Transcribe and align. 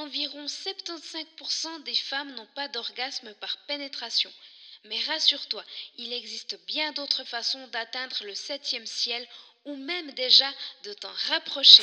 Environ 0.00 0.46
75% 0.46 1.82
des 1.84 1.94
femmes 1.94 2.32
n'ont 2.34 2.48
pas 2.54 2.68
d'orgasme 2.68 3.34
par 3.34 3.54
pénétration. 3.68 4.30
Mais 4.86 4.98
rassure-toi, 5.06 5.62
il 5.98 6.10
existe 6.14 6.58
bien 6.66 6.90
d'autres 6.92 7.22
façons 7.24 7.66
d'atteindre 7.70 8.16
le 8.24 8.34
septième 8.34 8.86
ciel 8.86 9.26
ou 9.66 9.76
même 9.76 10.10
déjà 10.12 10.46
de 10.84 10.94
t'en 10.94 11.12
rapprocher. 11.28 11.82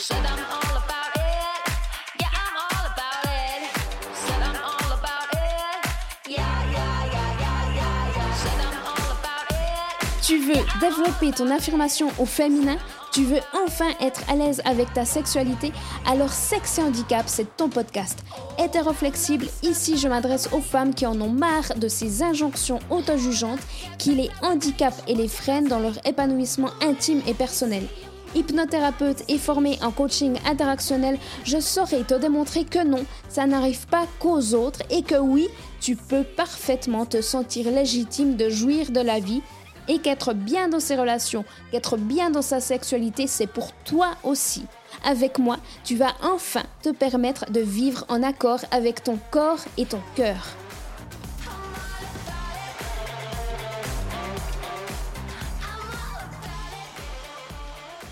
Tu 10.25 10.39
veux 10.39 10.79
développer 10.79 11.31
ton 11.33 11.51
affirmation 11.51 12.11
au 12.17 12.25
féminin? 12.25 12.79
Tu 13.17 13.23
veux 13.23 13.39
enfin 13.65 13.89
être 13.99 14.21
à 14.29 14.35
l'aise 14.35 14.61
avec 14.63 14.93
ta 14.93 15.03
sexualité 15.03 15.71
Alors 16.05 16.31
Sexe 16.31 16.77
et 16.77 16.83
Handicap, 16.83 17.23
c'est 17.25 17.57
ton 17.57 17.67
podcast. 17.67 18.19
Hétéroflexible, 18.63 19.47
ici 19.63 19.97
je 19.97 20.07
m'adresse 20.07 20.49
aux 20.51 20.61
femmes 20.61 20.93
qui 20.93 21.07
en 21.07 21.19
ont 21.19 21.31
marre 21.31 21.73
de 21.77 21.87
ces 21.87 22.21
injonctions 22.21 22.77
auto-jugeantes 22.91 23.65
qui 23.97 24.13
les 24.13 24.29
handicapent 24.43 25.01
et 25.07 25.15
les 25.15 25.27
freinent 25.27 25.67
dans 25.67 25.79
leur 25.79 25.97
épanouissement 26.05 26.69
intime 26.79 27.23
et 27.25 27.33
personnel. 27.33 27.87
Hypnothérapeute 28.35 29.23
et 29.29 29.39
formée 29.39 29.79
en 29.81 29.89
coaching 29.89 30.37
interactionnel, 30.45 31.17
je 31.43 31.59
saurais 31.59 32.03
te 32.03 32.13
démontrer 32.13 32.65
que 32.65 32.85
non, 32.85 33.03
ça 33.29 33.47
n'arrive 33.47 33.87
pas 33.87 34.05
qu'aux 34.19 34.53
autres 34.53 34.83
et 34.91 35.01
que 35.01 35.15
oui, 35.15 35.47
tu 35.81 35.95
peux 35.95 36.23
parfaitement 36.23 37.07
te 37.07 37.21
sentir 37.21 37.71
légitime 37.71 38.35
de 38.35 38.49
jouir 38.49 38.91
de 38.91 39.01
la 39.01 39.19
vie 39.19 39.41
et 39.87 39.99
qu'être 39.99 40.33
bien 40.33 40.67
dans 40.67 40.79
ses 40.79 40.95
relations, 40.95 41.45
qu'être 41.71 41.97
bien 41.97 42.29
dans 42.29 42.41
sa 42.41 42.59
sexualité, 42.59 43.27
c'est 43.27 43.47
pour 43.47 43.71
toi 43.85 44.11
aussi. 44.23 44.65
Avec 45.03 45.39
moi, 45.39 45.57
tu 45.83 45.95
vas 45.95 46.13
enfin 46.23 46.63
te 46.81 46.89
permettre 46.89 47.51
de 47.51 47.59
vivre 47.59 48.05
en 48.09 48.23
accord 48.23 48.61
avec 48.71 49.03
ton 49.03 49.19
corps 49.31 49.63
et 49.77 49.85
ton 49.85 50.01
cœur. 50.15 50.55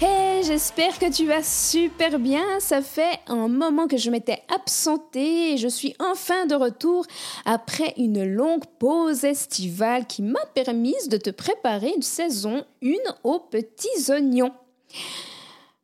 Hey, 0.08 0.44
j'espère 0.44 1.00
que 1.00 1.12
tu 1.12 1.26
vas 1.26 1.42
super 1.42 2.20
bien. 2.20 2.44
Ça 2.60 2.84
fait 2.84 3.20
un 3.26 3.48
moment 3.48 3.88
que 3.88 3.98
je 3.98 4.12
m'étais 4.12 4.44
absentée 4.54 5.54
et 5.54 5.58
je 5.58 5.68
suis 5.68 5.96
enfin 5.98 6.46
de 6.46 6.54
retour 6.54 7.08
après 7.44 7.92
une 7.98 8.24
longue 8.24 8.66
pause 8.78 9.24
estivale 9.24 10.06
qui 10.06 10.22
m'a 10.22 10.46
permis 10.54 10.94
de 11.10 11.18
te 11.18 11.32
préparer 11.32 11.92
une 11.96 12.04
saison 12.04 12.64
1 12.84 12.94
aux 13.24 13.40
petits 13.40 14.12
oignons. 14.12 14.54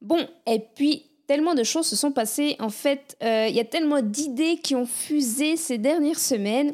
Bon, 0.04 0.24
et 0.46 0.60
puis 0.76 1.11
tellement 1.32 1.56
de 1.56 1.64
choses 1.64 1.86
se 1.88 1.96
sont 1.96 2.12
passées. 2.12 2.58
En 2.60 2.70
fait, 2.70 3.16
euh, 3.24 3.46
il 3.48 3.56
y 3.56 3.62
a 3.62 3.64
tellement 3.64 4.02
d'idées 4.02 4.58
qui 4.58 4.76
ont 4.76 4.86
fusé 4.86 5.56
ces 5.56 5.78
dernières 5.78 6.20
semaines. 6.20 6.74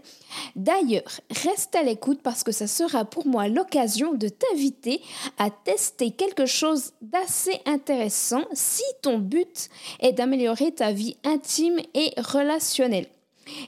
D'ailleurs, 0.55 1.21
reste 1.29 1.75
à 1.75 1.83
l'écoute 1.83 2.21
parce 2.23 2.41
que 2.41 2.51
ça 2.51 2.65
sera 2.65 3.05
pour 3.05 3.27
moi 3.27 3.49
l'occasion 3.49 4.15
de 4.15 4.27
t'inviter 4.29 4.99
à 5.37 5.51
tester 5.51 6.09
quelque 6.09 6.47
chose 6.47 6.93
d'assez 7.03 7.61
intéressant 7.67 8.45
si 8.53 8.81
ton 9.03 9.19
but 9.19 9.69
est 9.99 10.13
d'améliorer 10.13 10.71
ta 10.71 10.91
vie 10.91 11.17
intime 11.23 11.77
et 11.93 12.11
relationnelle. 12.17 13.05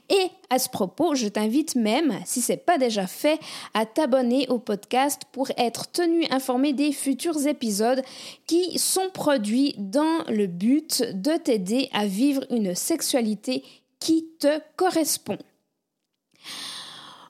Et 0.08 0.28
à 0.50 0.58
ce 0.58 0.68
propos, 0.68 1.14
je 1.14 1.28
t'invite 1.28 1.74
même, 1.74 2.18
si 2.24 2.40
ce 2.40 2.52
n'est 2.52 2.58
pas 2.58 2.78
déjà 2.78 3.06
fait, 3.06 3.38
à 3.74 3.86
t'abonner 3.86 4.48
au 4.48 4.58
podcast 4.58 5.22
pour 5.32 5.50
être 5.56 5.90
tenu 5.90 6.26
informé 6.30 6.72
des 6.72 6.92
futurs 6.92 7.46
épisodes 7.46 8.02
qui 8.46 8.78
sont 8.78 9.10
produits 9.12 9.74
dans 9.78 10.24
le 10.28 10.46
but 10.46 11.02
de 11.14 11.36
t'aider 11.36 11.88
à 11.92 12.06
vivre 12.06 12.44
une 12.50 12.74
sexualité 12.74 13.62
qui 13.98 14.26
te 14.38 14.60
correspond. 14.76 15.38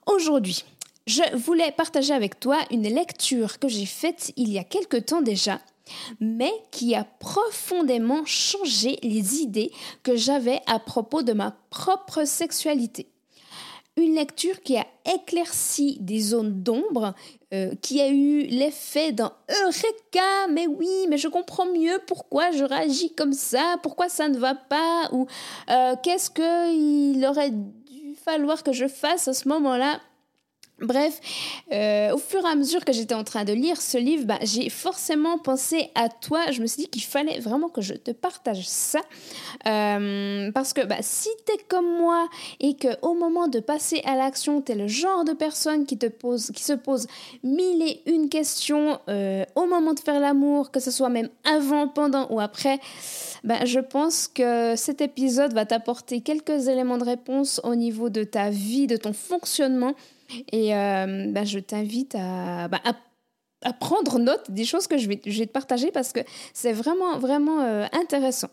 Aujourd'hui, 0.07 0.65
je 1.07 1.23
voulais 1.37 1.73
partager 1.73 2.15
avec 2.15 2.39
toi 2.39 2.59
une 2.71 2.89
lecture 2.89 3.59
que 3.59 3.69
j'ai 3.69 3.87
faite 3.87 4.33
il 4.37 4.51
y 4.51 4.59
a 4.59 4.65
quelque 4.65 4.97
temps 4.97 5.23
déjà 5.23 5.61
mais 6.21 6.53
qui 6.71 6.95
a 6.95 7.05
profondément 7.05 8.25
changé 8.25 8.99
les 9.03 9.41
idées 9.41 9.73
que 10.03 10.17
j'avais 10.17 10.61
à 10.67 10.79
propos 10.79 11.23
de 11.23 11.33
ma 11.33 11.55
propre 11.71 12.25
sexualité. 12.25 13.09
Une 13.97 14.15
lecture 14.15 14.63
qui 14.63 14.77
a 14.77 14.87
éclairci 15.05 15.99
des 16.01 16.21
zones 16.21 16.63
d'ombre, 16.63 17.15
euh, 17.53 17.75
qui 17.83 18.01
a 18.01 18.09
eu 18.09 18.43
l'effet 18.43 19.13
d'un 19.13 19.33
Eureka, 19.51 20.47
mais 20.51 20.67
oui, 20.67 21.07
mais 21.09 21.19
je 21.19 21.29
comprends 21.29 21.67
mieux 21.67 22.01
pourquoi 22.07 22.53
je 22.53 22.65
réagis 22.65 23.13
comme 23.15 23.33
ça, 23.33 23.77
pourquoi 23.83 24.09
ça 24.09 24.29
ne 24.29 24.39
va 24.39 24.55
pas, 24.55 25.09
ou 25.13 25.27
euh, 25.71 25.97
qu'est-ce 26.03 26.31
qu'il 26.31 27.27
aurait 27.27 27.51
dû 27.51 28.15
falloir 28.25 28.63
que 28.63 28.73
je 28.73 28.87
fasse 28.87 29.27
à 29.27 29.35
ce 29.35 29.49
moment-là. 29.49 30.01
Bref, 30.81 31.21
euh, 31.73 32.15
au 32.15 32.19
fur 32.19 32.41
et 32.45 32.49
à 32.49 32.55
mesure 32.55 32.85
que 32.85 32.93
j'étais 32.93 33.15
en 33.15 33.25
train 33.25 33.45
de 33.45 33.53
lire 33.53 33.81
ce 33.81 33.99
livre, 33.99 34.25
bah, 34.25 34.39
j'ai 34.43 34.71
forcément 34.71 35.37
pensé 35.37 35.91
à 35.95 36.09
toi. 36.09 36.51
Je 36.51 36.63
me 36.63 36.67
suis 36.67 36.85
dit 36.85 36.89
qu'il 36.89 37.03
fallait 37.03 37.39
vraiment 37.39 37.69
que 37.69 37.83
je 37.83 37.95
te 37.95 38.13
partage 38.13 38.67
ça. 38.67 39.01
Euh, 39.67 40.51
parce 40.53 40.73
que 40.73 40.85
bah, 40.87 40.97
si 41.01 41.29
tu 41.47 41.53
es 41.53 41.59
comme 41.69 41.99
moi 41.99 42.29
et 42.61 42.77
qu'au 42.77 43.15
moment 43.15 43.49
de 43.49 43.61
passer 43.61 44.01
à 44.07 44.17
l'action, 44.17 44.63
tu 44.63 44.73
es 44.73 44.75
le 44.75 44.89
genre 44.89 45.25
de 45.25 45.33
personne 45.33 45.85
qui, 45.85 45.99
te 45.99 46.07
pose, 46.07 46.51
qui 46.55 46.65
se 46.65 46.73
pose 46.73 47.07
mille 47.43 47.83
et 47.83 48.03
une 48.07 48.31
questions 48.31 48.99
euh, 49.09 49.45
au 49.55 49.67
moment 49.67 49.93
de 49.93 50.01
faire 50.01 50.19
l'amour, 50.19 50.71
que 50.71 50.81
ce 50.81 50.91
soit 50.91 51.11
même 51.11 51.29
avant, 51.45 51.89
pendant 51.89 52.27
ou 52.31 52.41
après, 52.41 52.79
bah, 53.45 53.67
je 53.67 53.81
pense 53.81 54.29
que 54.29 54.77
cet 54.77 55.03
épisode 55.03 55.53
va 55.53 55.67
t'apporter 55.67 56.23
quelques 56.23 56.69
éléments 56.69 56.97
de 56.97 57.05
réponse 57.05 57.61
au 57.65 57.75
niveau 57.75 58.09
de 58.09 58.25
ta 58.25 58.49
vie, 58.49 58.87
de 58.87 58.97
ton 58.97 59.13
fonctionnement. 59.13 59.95
Et 60.53 60.75
euh, 60.75 61.27
bah, 61.31 61.45
je 61.45 61.59
t'invite 61.59 62.13
bah, 62.15 62.81
à, 62.85 62.93
à, 63.63 63.73
prendre 63.73 64.19
note 64.19 64.51
des 64.51 64.65
choses 64.65 64.87
que 64.87 64.99
je 64.99 65.09
vais, 65.09 65.21
je 65.25 65.39
vais 65.39 65.47
te 65.47 65.53
partager 65.53 65.91
parce 65.91 66.13
que 66.13 66.21
c'est 66.53 66.73
vraiment, 66.73 67.19
vraiment 67.19 67.61
euh, 67.61 67.87
intéressant. 67.93 68.51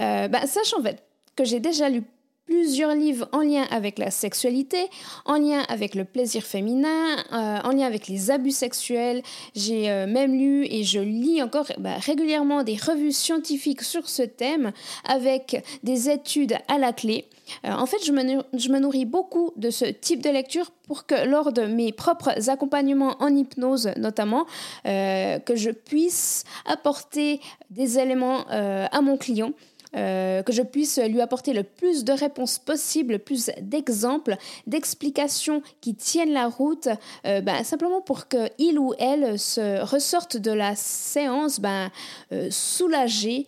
Euh, 0.00 0.28
bah, 0.28 0.46
sache 0.46 0.74
en 0.74 0.82
fait 0.82 1.02
que 1.36 1.44
j'ai 1.44 1.60
déjà 1.60 1.88
lu 1.88 2.02
plusieurs 2.46 2.94
livres 2.94 3.28
en 3.32 3.40
lien 3.40 3.64
avec 3.70 3.98
la 3.98 4.10
sexualité, 4.10 4.88
en 5.24 5.36
lien 5.36 5.62
avec 5.68 5.94
le 5.94 6.04
plaisir 6.04 6.44
féminin, 6.44 7.16
euh, 7.32 7.58
en 7.64 7.70
lien 7.70 7.86
avec 7.86 8.06
les 8.06 8.30
abus 8.30 8.52
sexuels. 8.52 9.22
J'ai 9.54 9.90
euh, 9.90 10.06
même 10.06 10.32
lu 10.32 10.64
et 10.70 10.84
je 10.84 11.00
lis 11.00 11.42
encore 11.42 11.66
bah, 11.78 11.96
régulièrement 11.98 12.62
des 12.62 12.76
revues 12.76 13.12
scientifiques 13.12 13.82
sur 13.82 14.08
ce 14.08 14.22
thème 14.22 14.72
avec 15.04 15.62
des 15.82 16.08
études 16.08 16.56
à 16.68 16.78
la 16.78 16.92
clé. 16.92 17.26
Euh, 17.64 17.72
en 17.72 17.86
fait, 17.86 18.04
je 18.04 18.12
me, 18.12 18.42
je 18.56 18.68
me, 18.70 18.78
nourris 18.78 19.04
beaucoup 19.04 19.52
de 19.56 19.70
ce 19.70 19.84
type 19.84 20.22
de 20.22 20.30
lecture 20.30 20.70
pour 20.86 21.06
que 21.06 21.26
lors 21.26 21.52
de 21.52 21.62
mes 21.62 21.92
propres 21.92 22.48
accompagnements 22.48 23.16
en 23.20 23.34
hypnose 23.34 23.90
notamment, 23.96 24.46
que 24.84 25.56
je 25.56 25.70
puisse 25.70 26.44
apporter 26.64 27.40
des 27.70 27.98
éléments 27.98 28.44
à 28.46 29.00
mon 29.00 29.16
client 29.16 29.52
euh, 29.96 30.42
que 30.42 30.52
je 30.52 30.62
puisse 30.62 30.98
lui 30.98 31.20
apporter 31.20 31.52
le 31.52 31.62
plus 31.62 32.04
de 32.04 32.12
réponses 32.12 32.58
possibles, 32.58 33.14
le 33.14 33.18
plus 33.18 33.50
d'exemples, 33.60 34.36
d'explications 34.66 35.62
qui 35.80 35.94
tiennent 35.94 36.32
la 36.32 36.48
route, 36.48 36.88
euh, 37.26 37.40
ben, 37.40 37.64
simplement 37.64 38.02
pour 38.02 38.28
qu'il 38.28 38.78
ou 38.78 38.92
elle 38.98 39.38
se 39.38 39.82
ressorte 39.82 40.36
de 40.36 40.50
la 40.50 40.76
séance 40.76 41.60
ben, 41.60 41.90
euh, 42.32 42.48
soulagé, 42.50 43.46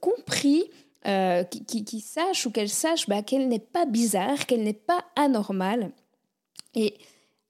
compris. 0.00 0.70
qui, 1.50 2.00
sache 2.00 2.44
ou 2.44 2.50
qu'elle 2.50 2.68
sache 2.68 3.08
ben, 3.08 3.22
qu'elle 3.22 3.48
n'est 3.48 3.58
pas 3.58 3.86
bizarre, 3.86 4.44
qu'elle 4.46 4.62
n'est 4.62 4.74
pas 4.74 5.02
anormale. 5.16 5.92
Et 6.74 6.94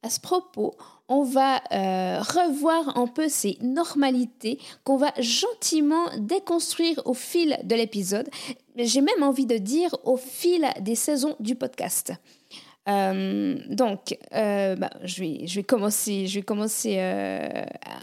à 0.02 0.08
ce 0.08 0.20
propos, 0.20 0.76
on 1.10 1.24
va 1.24 1.60
euh, 1.72 2.20
revoir 2.20 2.96
un 2.96 3.08
peu 3.08 3.28
ces 3.28 3.58
normalités 3.60 4.58
qu'on 4.84 4.96
va 4.96 5.12
gentiment 5.18 6.04
déconstruire 6.16 7.02
au 7.04 7.14
fil 7.14 7.58
de 7.64 7.74
l'épisode. 7.74 8.28
J'ai 8.76 9.00
même 9.00 9.22
envie 9.22 9.44
de 9.44 9.58
dire 9.58 9.94
au 10.04 10.16
fil 10.16 10.66
des 10.80 10.94
saisons 10.94 11.34
du 11.40 11.56
podcast. 11.56 12.12
Euh, 12.88 13.56
donc, 13.68 14.16
euh, 14.34 14.76
bah, 14.76 14.90
je, 15.02 15.20
vais, 15.56 15.62
commencer, 15.64 16.28
je 16.28 16.36
vais 16.36 16.44
commencer 16.44 16.98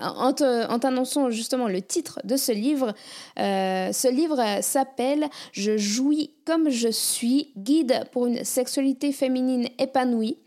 en 0.02 0.34
t'annonçant 0.34 1.30
justement 1.30 1.70
le 1.70 1.82
titre 1.82 2.20
de 2.26 2.36
ce 2.36 2.52
livre. 2.52 2.94
ce 3.38 4.12
livre 4.14 4.62
s'appelle 4.62 5.28
Je 5.54 5.78
jouis 5.78 6.32
comme 6.46 6.70
je 6.70 6.90
suis, 6.90 7.54
guide 7.56 8.04
pour 8.12 8.28
une 8.28 8.44
sexualité 8.44 9.14
féminine 9.14 9.70
épanouie. 9.80 10.38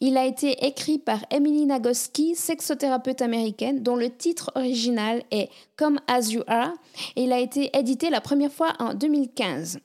Il 0.00 0.16
a 0.16 0.26
été 0.26 0.66
écrit 0.66 0.98
par 0.98 1.24
Emily 1.30 1.66
Nagoski, 1.66 2.34
sexothérapeute 2.34 3.22
américaine, 3.22 3.82
dont 3.82 3.96
le 3.96 4.10
titre 4.10 4.50
original 4.54 5.22
est 5.30 5.48
Come 5.76 6.00
As 6.06 6.30
You 6.30 6.42
Are, 6.46 6.72
et 7.16 7.24
il 7.24 7.32
a 7.32 7.40
été 7.40 7.70
édité 7.76 8.10
la 8.10 8.20
première 8.20 8.52
fois 8.52 8.72
en 8.78 8.94
2015. 8.94 9.78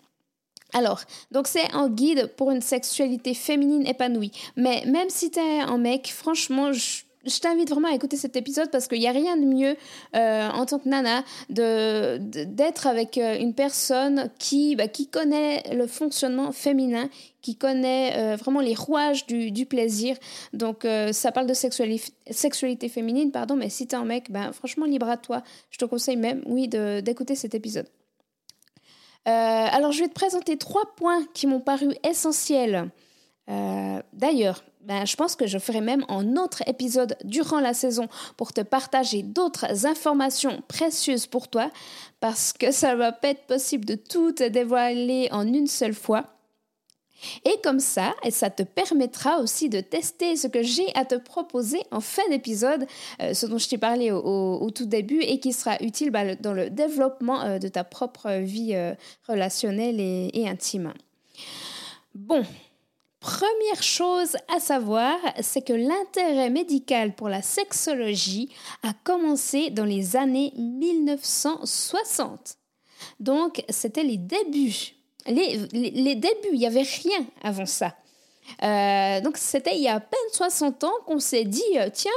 Alors, 0.74 1.02
donc 1.32 1.48
c'est 1.48 1.74
un 1.74 1.90
guide 1.90 2.32
pour 2.38 2.52
une 2.52 2.62
sexualité 2.62 3.34
féminine 3.34 3.88
épanouie. 3.88 4.32
Mais 4.56 4.84
même 4.86 5.10
si 5.10 5.32
tu 5.32 5.40
es 5.40 5.60
un 5.62 5.78
mec, 5.78 6.12
franchement, 6.12 6.72
je 6.72 7.40
t'invite 7.40 7.70
vraiment 7.70 7.90
à 7.90 7.96
écouter 7.96 8.18
cet 8.18 8.36
épisode 8.36 8.70
parce 8.72 8.88
qu'il 8.88 9.00
n'y 9.00 9.08
a 9.08 9.12
rien 9.12 9.36
de 9.36 9.46
mieux 9.46 9.76
euh, 10.16 10.50
en 10.50 10.66
tant 10.66 10.80
que 10.80 10.88
nana 10.88 11.24
de, 11.50 12.18
d'être 12.18 12.88
avec 12.88 13.18
euh, 13.18 13.38
une 13.40 13.54
personne 13.54 14.30
qui, 14.40 14.76
bah, 14.76 14.88
qui 14.88 15.08
connaît 15.08 15.64
le 15.74 15.88
fonctionnement 15.88 16.52
féminin, 16.52 17.10
qui 17.42 17.56
connaît 17.56 18.14
euh, 18.18 18.36
vraiment 18.36 18.62
les 18.62 18.76
rouages 18.76 19.26
du, 19.26 19.66
plaisir. 19.66 20.16
Donc 20.54 20.86
ça 21.12 21.32
parle 21.32 21.48
de 21.48 21.54
sexualité, 21.54 22.90
féminine, 22.90 23.32
pardon, 23.32 23.56
mais 23.56 23.70
si 23.70 23.88
t'es 23.88 23.96
un 23.96 24.06
mec, 24.06 24.32
ben, 24.32 24.52
franchement, 24.52 24.86
libre 24.86 25.08
à 25.08 25.18
toi. 25.18 25.44
Je 25.70 25.78
te 25.78 25.86
conseille 25.86 26.18
même, 26.18 26.42
oui, 26.46 26.68
d'écouter 26.68 27.36
cet 27.36 27.54
épisode. 27.56 27.88
alors 29.26 29.92
je 29.92 30.02
vais 30.02 30.08
te 30.08 30.14
présenter 30.14 30.58
trois 30.58 30.96
points 30.96 31.24
qui 31.34 31.46
m'ont 31.46 31.60
paru 31.60 31.94
essentiels. 32.04 32.90
D'ailleurs, 33.48 34.64
ben, 34.82 35.06
je 35.06 35.16
pense 35.16 35.36
que 35.36 35.46
je 35.46 35.60
ferai 35.60 35.82
même 35.82 36.06
un 36.08 36.38
autre 36.38 36.64
épisode 36.66 37.18
durant 37.26 37.60
la 37.60 37.74
saison 37.74 38.08
pour 38.38 38.54
te 38.54 38.62
partager 38.62 39.24
d'autres 39.24 39.86
informations 39.86 40.64
précieuses 40.68 41.28
pour 41.28 41.50
toi, 41.50 41.70
parce 42.22 42.54
que 42.54 42.72
ça 42.72 42.96
va 42.96 43.12
pas 43.12 43.30
être 43.30 43.46
possible 43.46 43.86
de 43.86 43.96
tout 43.96 44.32
te 44.32 44.48
dévoiler 44.48 45.28
en 45.32 45.46
une 45.46 45.68
seule 45.68 45.94
fois. 45.94 46.39
Et 47.46 47.56
comme 47.64 47.80
ça, 47.80 48.16
ça 48.30 48.50
te 48.50 48.64
permettra 48.64 49.40
aussi 49.40 49.70
de 49.70 49.82
tester 49.82 50.36
ce 50.36 50.48
que 50.48 50.64
j'ai 50.64 50.88
à 50.96 51.06
te 51.06 51.16
proposer 51.16 51.82
en 51.92 52.00
fin 52.00 52.28
d'épisode, 52.30 52.86
euh, 53.22 53.34
ce 53.34 53.46
dont 53.46 53.58
je 53.58 53.68
t'ai 53.68 53.78
parlé 53.78 54.12
au, 54.12 54.70
tout 54.72 54.86
début 54.86 55.22
et 55.22 55.40
qui 55.40 55.54
sera 55.54 55.78
utile 55.82 56.12
ben, 56.12 56.38
dans 56.40 56.54
le 56.54 56.70
développement 56.70 57.42
euh, 57.42 57.60
de 57.60 57.68
ta 57.68 57.84
propre 57.84 58.40
vie 58.40 58.74
euh, 58.74 58.94
relationnelle 59.28 60.00
et 60.00 60.48
intime. 60.48 60.94
Bon, 62.14 62.44
Première 63.20 63.84
chose 63.84 64.38
à 64.48 64.62
savoir, 64.62 65.18
c'est 65.42 65.62
que 65.62 65.74
l'intérêt 65.74 66.50
médical 66.50 67.14
pour 67.14 67.28
la 67.28 67.42
sexologie 67.42 68.50
a 68.82 68.94
commencé 69.04 69.72
dans 69.72 69.84
les 69.84 70.16
années 70.16 70.54
1960. 70.56 72.56
Donc, 73.20 73.62
c'était 73.68 74.04
les 74.04 74.16
débuts. 74.16 74.94
Les, 75.28 76.16
débuts, 76.16 76.50
il 76.54 76.60
n'y 76.60 76.66
avait 76.66 76.82
rien 76.82 77.26
avant 77.44 77.66
ça. 77.66 77.96
Euh, 78.64 79.22
donc, 79.22 79.38
c'était 79.38 79.76
il 79.76 79.84
y 79.84 79.88
a 79.88 79.96
à 79.96 80.00
peine 80.00 80.20
60 80.32 80.84
ans 80.84 80.94
qu'on 81.06 81.20
s'est 81.20 81.46
dit, 81.46 81.62
euh, 81.76 81.90
tiens, 81.94 82.12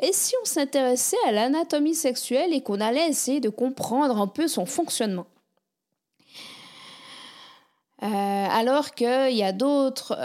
et 0.00 0.12
si 0.12 0.34
on 0.42 0.44
s'intéressait 0.44 1.16
à 1.28 1.32
l'anatomie 1.32 1.94
sexuelle 1.94 2.52
et 2.52 2.62
qu'on 2.62 2.80
allait 2.80 3.08
essayer 3.08 3.40
de 3.40 3.48
comprendre 3.48 4.20
un 4.20 4.26
peu 4.26 4.48
son 4.48 4.66
fonctionnement? 4.66 5.26
Euh, 8.02 8.06
alors 8.06 8.96
qu'il 8.96 9.36
y 9.36 9.44
a 9.44 9.52
d'autres 9.52 10.16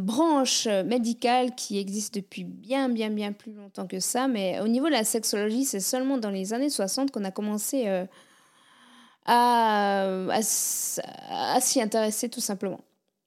branches 0.00 0.66
médicales 0.66 1.54
qui 1.54 1.78
existent 1.78 2.18
depuis 2.18 2.42
bien, 2.42 2.88
bien, 2.88 3.10
bien 3.10 3.30
plus 3.32 3.52
longtemps 3.52 3.86
que 3.86 4.00
ça. 4.00 4.26
Mais 4.26 4.58
au 4.60 4.66
niveau 4.66 4.86
de 4.86 4.92
la 4.92 5.04
sexologie, 5.04 5.64
c'est 5.64 5.78
seulement 5.78 6.18
dans 6.18 6.30
les 6.30 6.52
années 6.52 6.70
60 6.70 7.12
qu'on 7.12 7.24
a 7.24 7.30
commencé 7.30 7.84
euh, 7.86 8.04
à, 9.24 10.40
s'y 10.42 11.80
intéresser 11.80 12.28
tout 12.28 12.40
simplement. 12.40 12.80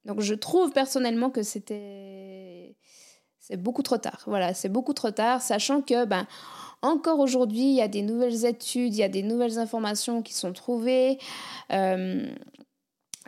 Donc 0.06 0.22
je 0.22 0.34
trouve 0.34 0.72
personnellement 0.72 1.30
que 1.30 1.44
c'était... 1.44 2.76
C'est 3.40 3.58
beaucoup 3.58 3.84
trop 3.84 3.98
tard. 3.98 4.24
Voilà, 4.26 4.54
c'est 4.54 4.70
beaucoup 4.70 4.94
trop 4.94 5.12
tard, 5.12 5.42
sachant 5.42 5.82
que... 5.82 6.06
Ben, 6.06 6.28
encore 6.84 7.20
aujourd'hui, 7.20 7.64
il 7.64 7.76
y 7.76 7.82
a 7.82 7.88
des 7.88 8.04
nouvelles 8.04 8.46
études, 8.46 8.94
il 8.94 9.00
y 9.00 9.04
a 9.04 9.10
des 9.10 9.24
nouvelles 9.24 9.58
informations 9.58 10.22
qui 10.22 10.34
sont 10.34 10.54
trouvées. 10.54 11.18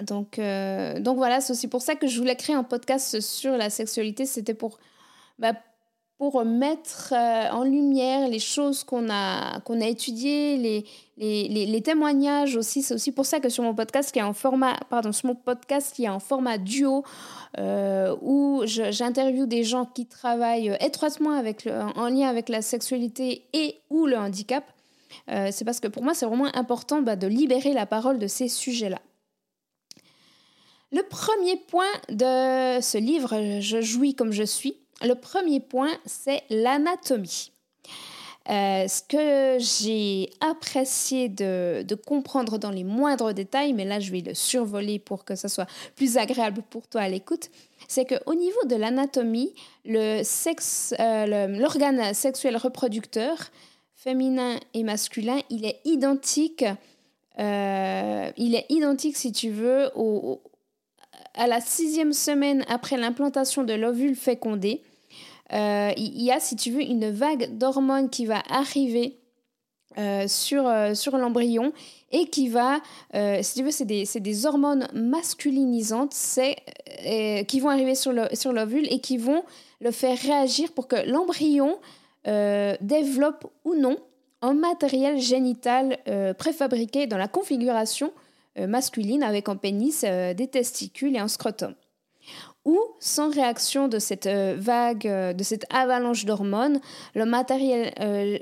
Donc, 0.01 0.39
euh, 0.39 0.99
donc 0.99 1.17
voilà, 1.17 1.41
c'est 1.41 1.51
aussi 1.53 1.67
pour 1.67 1.81
ça 1.81 1.95
que 1.95 2.07
je 2.07 2.17
voulais 2.17 2.35
créer 2.35 2.55
un 2.55 2.63
podcast 2.63 3.19
sur 3.19 3.57
la 3.57 3.69
sexualité. 3.69 4.25
C'était 4.25 4.53
pour, 4.53 4.79
bah, 5.39 5.53
pour 6.19 6.43
mettre 6.43 7.13
euh, 7.13 7.49
en 7.49 7.63
lumière 7.63 8.27
les 8.27 8.39
choses 8.39 8.83
qu'on 8.83 9.09
a, 9.09 9.61
qu'on 9.61 9.79
a 9.79 9.87
étudiées, 9.87 10.57
les, 10.57 10.85
les, 11.47 11.81
témoignages 11.81 12.57
aussi. 12.57 12.83
C'est 12.83 12.93
aussi 12.93 13.13
pour 13.13 13.25
ça 13.25 13.39
que 13.39 13.47
sur 13.47 13.63
mon 13.63 13.73
podcast, 13.73 14.11
qui 14.11 14.19
est 14.19 14.23
en 14.23 14.33
format, 14.33 14.75
pardon, 14.89 15.13
sur 15.13 15.27
mon 15.27 15.35
podcast, 15.35 15.95
qui 15.95 16.03
est 16.03 16.09
en 16.09 16.19
format 16.19 16.57
duo, 16.57 17.05
euh, 17.57 18.17
où 18.21 18.63
j'interviewe 18.65 19.47
des 19.47 19.63
gens 19.63 19.85
qui 19.85 20.07
travaillent 20.07 20.75
étroitement 20.81 21.31
avec 21.31 21.69
en 21.95 22.09
lien 22.09 22.27
avec 22.27 22.49
la 22.49 22.61
sexualité 22.61 23.45
et 23.53 23.77
ou 23.89 24.05
le 24.05 24.17
handicap. 24.17 24.65
c'est 25.27 25.63
parce 25.63 25.79
que 25.79 25.87
pour 25.87 26.03
moi, 26.03 26.13
c'est 26.13 26.25
vraiment 26.25 26.53
important 26.53 27.01
bah, 27.01 27.15
de 27.15 27.27
libérer 27.27 27.71
la 27.71 27.85
parole 27.85 28.19
de 28.19 28.27
ces 28.27 28.49
sujets-là. 28.49 28.99
Le 30.91 31.03
premier 31.03 31.55
point 31.55 31.93
de 32.09 32.81
ce 32.81 32.97
livre, 32.97 33.61
Je 33.61 33.79
jouis 33.79 34.15
comme 34.15 34.31
je 34.31 34.43
suis, 34.43 34.75
le 35.01 35.15
premier 35.15 35.59
point, 35.59 35.91
c'est 36.05 36.43
l'anatomie. 36.49 37.51
Euh, 38.49 38.87
ce 38.87 39.03
que 39.03 39.63
j'ai 39.63 40.31
apprécié 40.41 41.29
de, 41.29 41.85
comprendre 42.07 42.57
dans 42.57 42.71
les 42.71 42.83
moindres 42.83 43.31
détails, 43.31 43.73
mais 43.73 43.85
là 43.85 43.99
je 43.99 44.11
vais 44.11 44.21
le 44.21 44.33
survoler 44.33 44.97
pour 44.97 45.23
que 45.23 45.35
ça 45.35 45.47
soit 45.49 45.67
plus 45.95 46.17
agréable 46.17 46.63
pour 46.67 46.87
toi 46.87 47.01
à 47.01 47.09
l'écoute, 47.09 47.51
c'est 47.87 48.05
qu'au 48.05 48.33
niveau 48.33 48.63
de 48.65 48.75
l'anatomie, 48.75 49.53
euh, 49.87 50.23
l'organe 51.59 52.13
sexuel 52.15 52.57
reproducteur, 52.57 53.37
féminin 53.93 54.55
et 54.73 54.83
masculin, 54.83 55.39
il 55.51 55.65
est 55.65 55.79
identique. 55.85 56.65
Euh, 57.37 58.31
il 58.35 58.55
est 58.55 58.65
identique, 58.69 59.15
si 59.15 59.31
tu 59.31 59.51
veux, 59.51 59.91
à 61.35 61.45
la 61.45 61.61
sixième 61.61 62.13
semaine 62.13 62.65
après 62.67 62.97
l'implantation 62.97 63.63
de 63.63 63.73
l'ovule 63.73 64.15
fécondé, 64.15 64.81
euh, 65.53 65.91
il 65.97 66.21
y 66.21 66.31
a, 66.31 66.39
si 66.39 66.55
tu 66.55 66.71
veux, 66.71 66.81
une 66.81 67.09
vague 67.09 67.57
d'hormones 67.57 68.09
qui 68.09 68.25
va 68.25 68.41
arriver 68.49 69.17
euh, 69.97 70.27
sur, 70.27 70.67
euh, 70.67 70.93
sur 70.93 71.17
l'embryon 71.17 71.73
et 72.11 72.27
qui 72.27 72.49
va, 72.49 72.79
si 73.41 73.53
tu 73.55 73.63
veux, 73.63 73.71
c'est 73.71 73.85
des, 73.85 74.05
des, 74.15 74.45
hormones 74.45 74.87
masculinisantes 74.93 76.15
qui 77.47 77.59
vont 77.59 77.69
arriver 77.69 77.95
sur 77.95 78.11
l'ovule 78.11 78.85
sur 78.85 78.93
et 78.93 78.99
qui 78.99 79.17
vont 79.17 79.43
le 79.79 79.91
faire 79.91 80.17
réagir 80.17 80.71
pour 80.71 80.87
que 80.87 80.95
l'embryon 81.07 81.77
développe 82.25 83.45
ou 83.63 83.75
non 83.75 83.97
un 84.41 84.55
matériel 84.55 85.19
génital 85.19 85.99
préfabriqué 86.39 87.05
dans 87.05 87.19
la 87.19 87.27
configuration 87.27 88.11
masculine 88.57 89.21
avec 89.21 89.47
un 89.47 89.55
pénis, 89.55 90.01
des 90.01 90.47
testicules 90.47 91.15
et 91.15 91.19
un 91.19 91.27
scrotum. 91.27 91.75
Ou, 92.65 92.77
sans 92.99 93.31
réaction 93.31 93.87
de 93.87 93.99
cette 93.99 94.27
euh, 94.27 94.55
vague, 94.57 95.07
de 95.07 95.43
cette 95.43 95.65
avalanche 95.73 96.25
d'hormones, 96.25 96.79
le 97.15 97.25
matériel 97.25 97.93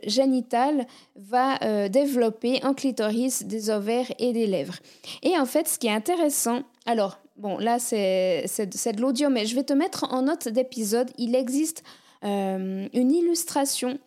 génital 0.05 0.87
va 1.15 1.89
développer 1.89 2.61
un 2.63 2.73
clitoris, 2.73 3.43
des 3.43 3.69
ovaires 3.69 4.11
et 4.19 4.33
des 4.33 4.47
lèvres. 4.47 4.75
Et 5.23 5.37
en 5.37 5.45
fait, 5.45 5.67
ce 5.67 5.79
qui 5.79 5.87
est 5.87 5.91
intéressant, 5.91 6.63
alors, 6.85 7.19
bon, 7.37 7.57
là, 7.57 7.79
c'est 7.79 8.45
de 8.45 9.01
l'audio, 9.01 9.29
mais 9.29 9.45
je 9.45 9.55
vais 9.55 9.63
te 9.63 9.73
mettre 9.73 10.11
en 10.11 10.23
note 10.23 10.47
d'épisode, 10.47 11.11
il 11.17 11.35
existe 11.35 11.83
une 12.23 13.11
illustration 13.11 13.99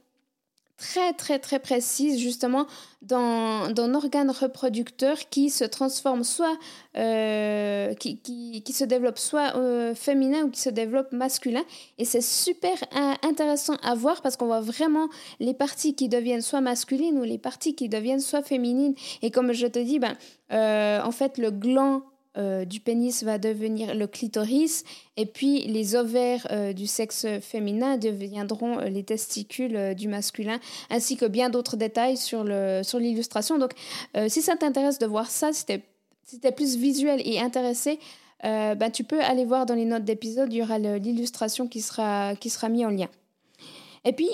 très 0.81 1.13
très 1.13 1.39
très 1.39 1.59
précise 1.59 2.19
justement 2.19 2.67
dans, 3.03 3.71
dans 3.71 3.85
un 3.85 3.95
organe 3.95 4.31
reproducteur 4.31 5.17
qui 5.29 5.51
se 5.51 5.65
transforme 5.65 6.25
soit 6.25 6.57
euh, 6.97 7.93
qui, 7.95 8.63
se 8.73 8.85
développe 8.85 9.19
soit 9.19 9.57
euh, 9.57 9.95
féminin 9.95 10.43
ou 10.45 10.51
qui 10.51 10.61
se 10.61 10.71
développe 10.71 11.13
masculin. 11.13 11.63
Et 11.99 12.05
c'est 12.05 12.23
super 12.23 12.77
intéressant 13.23 13.77
à 13.83 13.95
voir 13.95 14.23
parce 14.23 14.37
qu'on 14.37 14.47
voit 14.47 14.61
vraiment 14.61 15.09
les 15.39 15.55
parties 15.55 15.95
qui 15.95 16.09
deviennent 16.09 16.41
soit 16.41 16.63
masculines 16.63 17.19
ou 17.19 17.25
les 17.25 17.39
parties 17.39 17.75
qui 17.75 17.89
deviennent 17.89 18.21
soit 18.21 18.43
féminines. 18.43 18.95
Et 19.23 19.31
comme 19.31 19.53
je 19.53 19.67
te 19.67 19.79
dis 19.79 19.99
ben 19.99 20.17
euh, 20.53 21.01
en 21.03 21.13
fait 21.13 21.37
le 21.37 21.51
gland 21.51 22.03
euh, 22.39 22.65
du 22.65 22.79
pénis 22.79 23.25
va 23.25 23.39
devenir 23.39 23.93
le 23.95 24.07
clitoris 24.07 24.85
et 25.17 25.27
puis 25.27 25.65
les 25.65 25.97
ovaires 25.97 26.47
euh, 26.53 26.73
du 26.73 26.87
sexe 26.87 27.27
féminin 27.41 27.97
deviendront 27.97 28.79
euh, 28.79 28.85
les 28.85 29.03
testicules 29.03 29.97
du 29.97 30.07
masculin 30.07 30.61
ainsi 30.91 31.17
que 31.17 31.27
bien 31.27 31.51
d'autres 31.51 31.77
détails 31.77 32.17
sur 32.17 32.45
l'illustration. 32.45 33.57
Sur 33.57 33.67
Donc 33.67 33.73
si 34.29 34.43
ça 34.43 34.57
t'intéresse 34.57 35.01
de 35.01 35.07
voir 35.07 35.29
ça, 35.29 35.53
si 35.53 35.67
tu 35.67 35.73
es, 35.73 36.53
plus 36.53 36.77
visuel 36.77 37.21
et 37.25 37.41
intéressé, 37.41 37.99
ben, 38.43 38.91
tu 38.93 39.03
peux 39.03 39.21
aller 39.21 39.45
voir 39.45 39.67
dans 39.67 39.75
les 39.75 39.85
notes 39.85 40.05
d'épisode, 40.05 40.53
il 40.53 40.59
y 40.59 40.63
aura 40.63 40.79
l'illustration 40.79 41.67
qui 41.67 41.81
sera, 41.81 42.37
qui 42.37 42.49
sera 42.49 42.69
mise 42.69 42.87
en 42.87 42.91
lien. 42.91 43.09
Et 44.05 44.13
puis, 44.13 44.29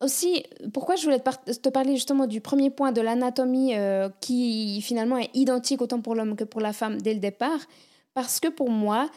aussi, 0.00 0.44
pourquoi 0.74 0.96
je 0.96 1.04
voulais 1.04 1.20
te 1.20 1.68
parler 1.68 1.94
justement 1.94 2.26
du 2.26 2.40
premier 2.40 2.70
point 2.70 2.92
de 2.92 3.00
l'anatomie 3.00 3.74
euh, 3.74 4.08
qui 4.20 4.80
finalement 4.82 5.18
est 5.18 5.30
identique 5.34 5.80
autant 5.80 6.00
pour 6.00 6.14
l'homme 6.14 6.36
que 6.36 6.44
pour 6.44 6.60
la 6.60 6.72
femme 6.72 7.00
dès 7.00 7.14
le 7.14 7.20
départ, 7.20 7.60
parce 8.14 8.40
que 8.40 8.48
pour 8.48 8.70
moi, 8.70 9.08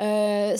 euh, 0.00 0.56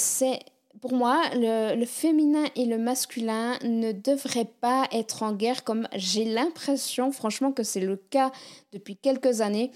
pour 0.80 0.92
moi 0.92 1.22
le, 1.34 1.74
le, 1.74 1.86
féminin 1.86 2.44
et 2.54 2.66
le 2.66 2.76
masculin 2.76 3.58
ne 3.64 3.92
devraient 3.92 4.50
pas 4.60 4.88
être 4.92 5.22
en 5.22 5.32
guerre 5.32 5.64
comme 5.64 5.88
j'ai 5.94 6.24
l'impression, 6.24 7.10
franchement, 7.10 7.52
que 7.52 7.62
c'est 7.62 7.80
le 7.80 7.96
cas 7.96 8.32
depuis 8.72 8.96
quelques 8.96 9.40
années. 9.40 9.70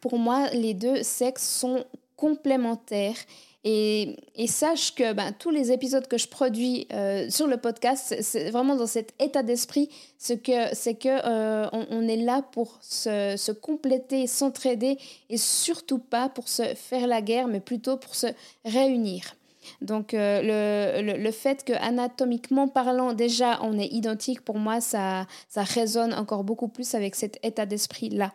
Pour 0.00 0.18
moi, 0.18 0.48
les 0.50 0.74
deux 0.74 1.02
sexes 1.02 1.48
sont 1.48 1.84
complémentaires 2.16 3.16
Et, 3.62 4.16
sache 4.48 4.94
que 4.94 5.12
ben, 5.12 5.32
tous 5.38 5.50
les 5.50 5.70
épisodes 5.70 6.06
que 6.08 6.16
je 6.16 6.28
produis 6.28 6.86
euh, 6.92 7.28
sur 7.28 7.46
le 7.46 7.58
podcast, 7.58 8.16
c'est 8.22 8.50
vraiment 8.50 8.74
dans 8.74 8.86
cet 8.86 9.12
état 9.20 9.42
d'esprit, 9.42 9.90
c'est 10.16 10.42
que 10.42 10.74
c'est 10.74 10.94
que 10.94 11.08
euh, 11.08 11.68
on, 11.72 12.08
est 12.08 12.16
là 12.16 12.42
pour 12.42 12.78
se, 12.80 13.52
compléter, 13.52 14.26
s'entraider 14.26 14.98
et 15.28 15.36
surtout 15.36 15.98
pas 15.98 16.30
pour 16.30 16.48
se 16.48 16.74
faire 16.74 17.06
la 17.06 17.20
guerre, 17.20 17.48
mais 17.48 17.60
plutôt 17.60 17.98
pour 17.98 18.14
se 18.14 18.28
réunir. 18.64 19.36
Donc 19.82 20.14
euh, 20.14 21.02
le, 21.02 21.18
le, 21.18 21.30
fait 21.30 21.62
que 21.64 21.74
anatomiquement 21.74 22.66
parlant 22.66 23.12
déjà 23.12 23.60
on 23.62 23.78
est 23.78 23.88
identique, 23.88 24.40
pour 24.40 24.58
moi 24.58 24.80
ça, 24.80 25.26
ça 25.50 25.62
résonne 25.64 26.14
encore 26.14 26.44
beaucoup 26.44 26.68
plus 26.68 26.94
avec 26.94 27.14
cet 27.14 27.38
état 27.44 27.66
d'esprit 27.66 28.08
là. 28.08 28.32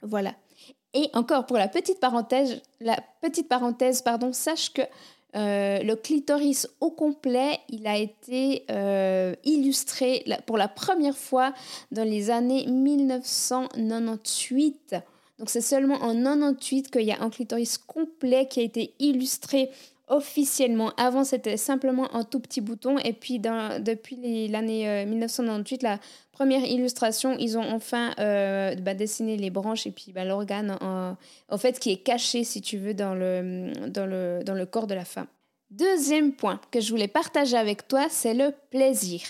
Voilà. 0.00 0.34
Et 0.94 1.10
encore 1.14 1.46
pour 1.46 1.56
la 1.56 1.68
petite 1.68 2.00
parenthèse, 2.00 2.60
la 2.80 2.98
petite 3.20 3.48
parenthèse, 3.48 4.02
pardon, 4.02 4.32
sache 4.32 4.72
que 4.72 4.82
euh, 5.34 5.82
le 5.82 5.96
clitoris 5.96 6.68
au 6.80 6.90
complet, 6.90 7.58
il 7.70 7.86
a 7.86 7.96
été 7.96 8.66
euh, 8.70 9.34
illustré 9.44 10.22
pour 10.44 10.58
la 10.58 10.68
première 10.68 11.16
fois 11.16 11.54
dans 11.90 12.04
les 12.04 12.28
années 12.30 12.66
1998. 12.66 14.96
Donc 15.38 15.48
c'est 15.48 15.62
seulement 15.62 16.02
en 16.02 16.14
98 16.14 16.90
qu'il 16.90 17.00
y 17.02 17.12
a 17.12 17.22
un 17.22 17.30
clitoris 17.30 17.78
complet 17.78 18.46
qui 18.46 18.60
a 18.60 18.62
été 18.62 18.92
illustré 18.98 19.70
officiellement. 20.08 20.92
Avant, 20.96 21.24
c'était 21.24 21.56
simplement 21.56 22.14
un 22.14 22.24
tout 22.24 22.40
petit 22.40 22.60
bouton. 22.60 22.98
Et 22.98 23.12
puis, 23.12 23.38
depuis 23.38 24.48
l'année 24.48 25.04
1998, 25.06 25.84
euh, 25.84 25.88
la 25.88 25.98
première 26.32 26.64
illustration, 26.64 27.36
ils 27.38 27.56
ont 27.58 27.68
enfin 27.72 28.12
euh, 28.18 28.74
bah, 28.76 28.94
dessiné 28.94 29.36
les 29.36 29.50
branches 29.50 29.86
et 29.86 29.90
puis 29.90 30.12
bah, 30.12 30.24
l'organe, 30.24 30.76
en, 30.80 31.58
fait, 31.58 31.78
qui 31.78 31.90
est 31.92 32.02
caché, 32.02 32.44
si 32.44 32.60
tu 32.60 32.78
veux, 32.78 32.94
dans 32.94 33.14
le 33.14 34.64
corps 34.64 34.86
de 34.86 34.94
la 34.94 35.04
femme. 35.04 35.26
Deuxième 35.72 36.32
point 36.32 36.60
que 36.70 36.80
je 36.80 36.90
voulais 36.90 37.08
partager 37.08 37.56
avec 37.56 37.88
toi, 37.88 38.06
c'est 38.10 38.34
le 38.34 38.52
plaisir. 38.70 39.22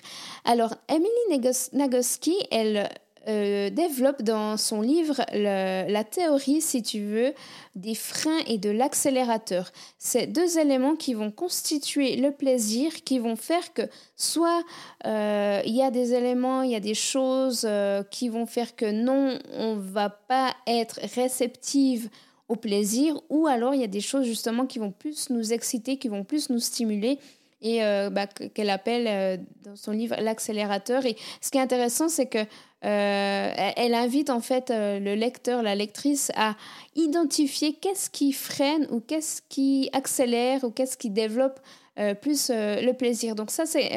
Alors, 0.45 0.75
Emily 0.89 1.49
Nagoski, 1.73 2.35
elle 2.51 2.89
euh, 3.29 3.71
développe 3.71 4.23
dans 4.23 4.57
son 4.57 4.81
livre 4.81 5.25
la 5.33 6.05
théorie, 6.05 6.61
si 6.61 6.83
tu 6.83 7.01
veux, 7.01 7.35
des 7.75 7.95
freins 7.95 8.41
et 8.47 8.59
de 8.59 8.71
l'accélérateur. 8.71 9.71
C'est 9.99 10.27
deux 10.27 10.59
éléments 10.59 10.97
qui 10.97 11.15
vont 11.15 11.31
constituer 11.31 12.17
le 12.17 12.33
plaisir, 12.33 12.93
qui 13.05 13.19
vont 13.19 13.37
faire 13.37 13.73
que 13.73 13.83
soit 14.17 14.63
euh, 15.07 15.63
il 15.65 15.75
y 15.75 15.83
a 15.83 15.91
des 15.91 16.15
éléments, 16.15 16.63
il 16.63 16.71
y 16.71 16.77
a 16.77 16.81
des 16.81 16.95
choses 16.95 17.63
euh, 17.65 18.03
qui 18.11 18.29
vont 18.29 18.47
faire 18.47 18.77
que 18.77 18.91
non, 18.91 19.39
on 19.57 19.77
va 19.77 20.11
pas 20.11 20.55
être 20.67 20.99
réceptive 21.15 22.09
au 22.49 22.57
plaisir, 22.57 23.19
ou 23.31 23.47
alors 23.47 23.75
il 23.75 23.81
y 23.81 23.85
a 23.85 23.89
des 23.89 24.01
choses 24.01 24.27
justement 24.27 24.67
qui 24.67 24.79
vont 24.79 24.91
plus 24.91 25.31
nous 25.31 25.53
exciter, 25.53 25.97
qui 25.97 26.09
vont 26.09 26.25
plus 26.25 26.51
nous 26.51 26.59
stimuler 26.59 27.19
et 27.63 27.81
bah, 28.11 28.27
qu'elle 28.27 28.71
appelle 28.71 29.41
dans 29.65 29.77
son 29.77 29.93
livre 29.93 30.17
l'accélérateur. 30.19 31.07
Et 31.07 31.17
ce 31.41 31.51
qui 31.51 31.59
est 31.59 31.63
intéressant, 31.63 32.09
c'est 32.09 32.27
que 32.27 32.45
euh, 32.85 33.53
elle 33.77 33.95
invite 33.95 34.29
en 34.29 34.41
fait 34.41 34.71
euh, 34.71 34.99
le 34.99 35.15
lecteur, 35.15 35.63
la 35.63 35.77
lectrice 35.77 36.33
à 36.35 36.57
identifier 36.97 37.75
qu'est-ce 37.75 38.11
qui 38.11 38.33
freine 38.33 38.89
ou 38.91 38.99
qu'est-ce 38.99 39.41
qui 39.49 39.89
accélère 39.93 40.65
ou 40.65 40.71
qu'est-ce 40.71 40.97
qui 40.97 41.09
développe 41.09 41.61
euh, 42.01 42.15
plus 42.15 42.51
le 42.51 42.93
plaisir. 42.93 43.37
Donc 43.37 43.51
ça, 43.51 43.67
c'est 43.67 43.93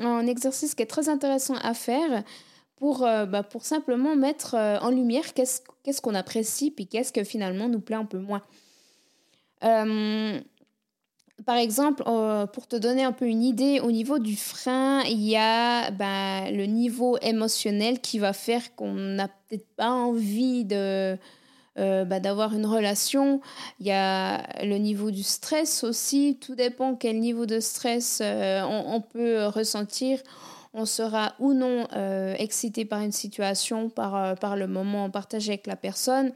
un 0.00 0.26
exercice 0.26 0.74
qui 0.74 0.82
est 0.82 0.86
très 0.86 1.08
intéressant 1.08 1.56
à 1.56 1.74
faire 1.74 2.22
pour, 2.76 3.00
bah, 3.00 3.42
pour 3.42 3.66
simplement 3.66 4.16
mettre 4.16 4.54
en 4.54 4.88
lumière 4.88 5.34
qu'est-ce 5.34 6.00
qu'on 6.00 6.14
apprécie 6.14 6.70
puis 6.70 6.86
qu'est-ce 6.86 7.12
que 7.12 7.24
finalement 7.24 7.68
nous 7.68 7.80
plaît 7.80 7.96
un 7.96 8.06
peu 8.06 8.18
moins 8.18 8.42
par 11.44 11.56
exemple, 11.56 12.02
euh, 12.06 12.46
pour 12.46 12.66
te 12.66 12.76
donner 12.76 13.02
un 13.02 13.12
peu 13.12 13.26
une 13.26 13.42
idée, 13.42 13.80
au 13.80 13.90
niveau 13.90 14.18
du 14.18 14.36
frein, 14.36 15.02
il 15.02 15.20
y 15.20 15.36
a 15.36 15.90
ben, 15.90 16.50
le 16.54 16.66
niveau 16.66 17.18
émotionnel 17.22 18.00
qui 18.00 18.18
va 18.18 18.32
faire 18.32 18.74
qu'on 18.74 18.92
n'a 18.92 19.28
peut-être 19.28 19.66
pas 19.76 19.90
envie 19.90 20.64
de, 20.64 21.16
euh, 21.78 22.04
ben, 22.04 22.20
d'avoir 22.20 22.54
une 22.54 22.66
relation. 22.66 23.40
Il 23.78 23.86
y 23.86 23.92
a 23.92 24.42
le 24.64 24.76
niveau 24.76 25.10
du 25.10 25.22
stress 25.22 25.84
aussi. 25.84 26.38
Tout 26.40 26.54
dépend 26.54 26.94
quel 26.94 27.20
niveau 27.20 27.46
de 27.46 27.60
stress 27.60 28.20
euh, 28.22 28.62
on, 28.62 29.00
peut 29.00 29.46
ressentir. 29.46 30.20
On 30.74 30.84
sera 30.84 31.34
ou 31.38 31.52
non 31.52 31.86
excité 32.38 32.84
par 32.84 33.00
une 33.00 33.12
situation, 33.12 33.88
par, 33.88 34.36
par 34.36 34.56
le 34.56 34.68
moment 34.68 35.10
partagé 35.10 35.52
avec 35.52 35.66
la 35.66 35.76
personne. 35.76 36.32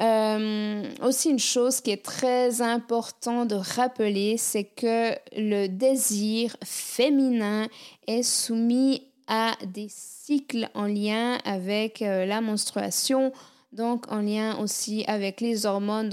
Euh, 0.00 0.84
aussi 1.02 1.30
une 1.30 1.38
chose 1.38 1.80
qui 1.80 1.90
est 1.90 2.02
très 2.02 2.62
important 2.62 3.44
de 3.44 3.54
rappeler, 3.54 4.36
c'est 4.38 4.64
que 4.64 5.12
le 5.36 5.66
désir 5.68 6.56
féminin 6.64 7.68
est 8.06 8.22
soumis 8.22 9.06
à 9.28 9.54
des 9.66 9.88
cycles 9.88 10.68
en 10.74 10.86
lien 10.86 11.38
avec 11.44 12.02
euh, 12.02 12.24
la 12.24 12.40
menstruation, 12.40 13.32
donc 13.72 14.10
en 14.10 14.20
lien 14.20 14.58
aussi 14.58 15.04
avec 15.06 15.40
les 15.40 15.66
hormones. 15.66 16.08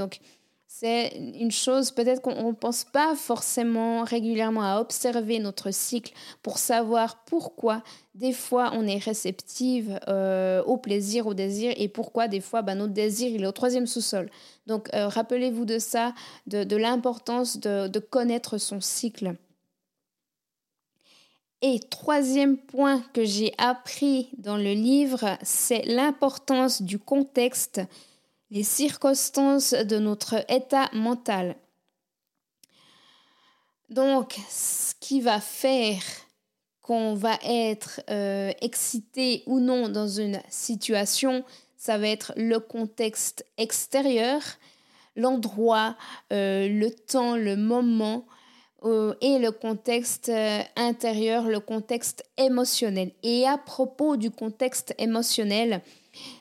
C'est 0.79 1.09
une 1.17 1.51
chose 1.51 1.91
peut-être 1.91 2.21
qu'on 2.21 2.41
ne 2.41 2.53
pense 2.53 2.85
pas 2.85 3.13
forcément 3.13 4.05
régulièrement 4.05 4.63
à 4.63 4.79
observer 4.79 5.39
notre 5.39 5.71
cycle 5.71 6.13
pour 6.41 6.57
savoir 6.57 7.25
pourquoi 7.25 7.83
des 8.15 8.31
fois 8.31 8.71
on 8.73 8.87
est 8.87 9.03
réceptive 9.03 9.99
euh, 10.07 10.63
au 10.63 10.77
plaisir, 10.77 11.27
au 11.27 11.33
désir 11.33 11.73
et 11.75 11.89
pourquoi 11.89 12.29
des 12.29 12.39
fois 12.39 12.61
bah, 12.61 12.75
notre 12.75 12.93
désir 12.93 13.29
il 13.29 13.43
est 13.43 13.47
au 13.47 13.51
troisième 13.51 13.87
sous-sol. 13.87 14.29
Donc 14.67 14.87
euh, 14.93 15.09
rappelez-vous 15.09 15.65
de 15.65 15.79
ça, 15.79 16.13
de, 16.47 16.75
l'importance 16.77 17.59
de, 17.59 17.89
de 17.89 17.99
connaître 17.99 18.57
son 18.57 18.79
cycle. 18.79 19.35
Et 21.61 21.81
troisième 21.89 22.55
point 22.55 23.03
que 23.13 23.25
j'ai 23.25 23.51
appris 23.57 24.29
dans 24.37 24.55
le 24.55 24.71
livre, 24.71 25.37
c'est 25.43 25.83
l'importance 25.83 26.81
du 26.81 26.99
contexte 26.99 27.81
les 28.51 28.63
circonstances 28.63 29.73
de 29.73 29.99
notre 29.99 30.43
état 30.51 30.89
mental. 30.93 31.55
Donc, 33.89 34.37
ce 34.49 34.93
qui 34.99 35.21
va 35.21 35.39
faire 35.39 36.01
qu'on 36.81 37.13
va 37.13 37.37
être 37.43 38.01
euh, 38.09 38.51
excité 38.61 39.43
ou 39.45 39.59
non 39.59 39.89
dans 39.89 40.07
une 40.07 40.41
situation, 40.49 41.43
ça 41.77 41.97
va 41.97 42.07
être 42.07 42.33
le 42.35 42.59
contexte 42.59 43.45
extérieur, 43.57 44.41
l'endroit, 45.15 45.95
euh, 46.33 46.67
le 46.67 46.91
temps, 46.91 47.35
le 47.35 47.55
moment 47.55 48.25
euh, 48.83 49.13
et 49.21 49.37
le 49.39 49.51
contexte 49.51 50.31
intérieur, 50.75 51.47
le 51.47 51.59
contexte 51.59 52.23
émotionnel. 52.37 53.11
Et 53.23 53.47
à 53.47 53.57
propos 53.57 54.17
du 54.17 54.31
contexte 54.31 54.93
émotionnel, 54.97 55.81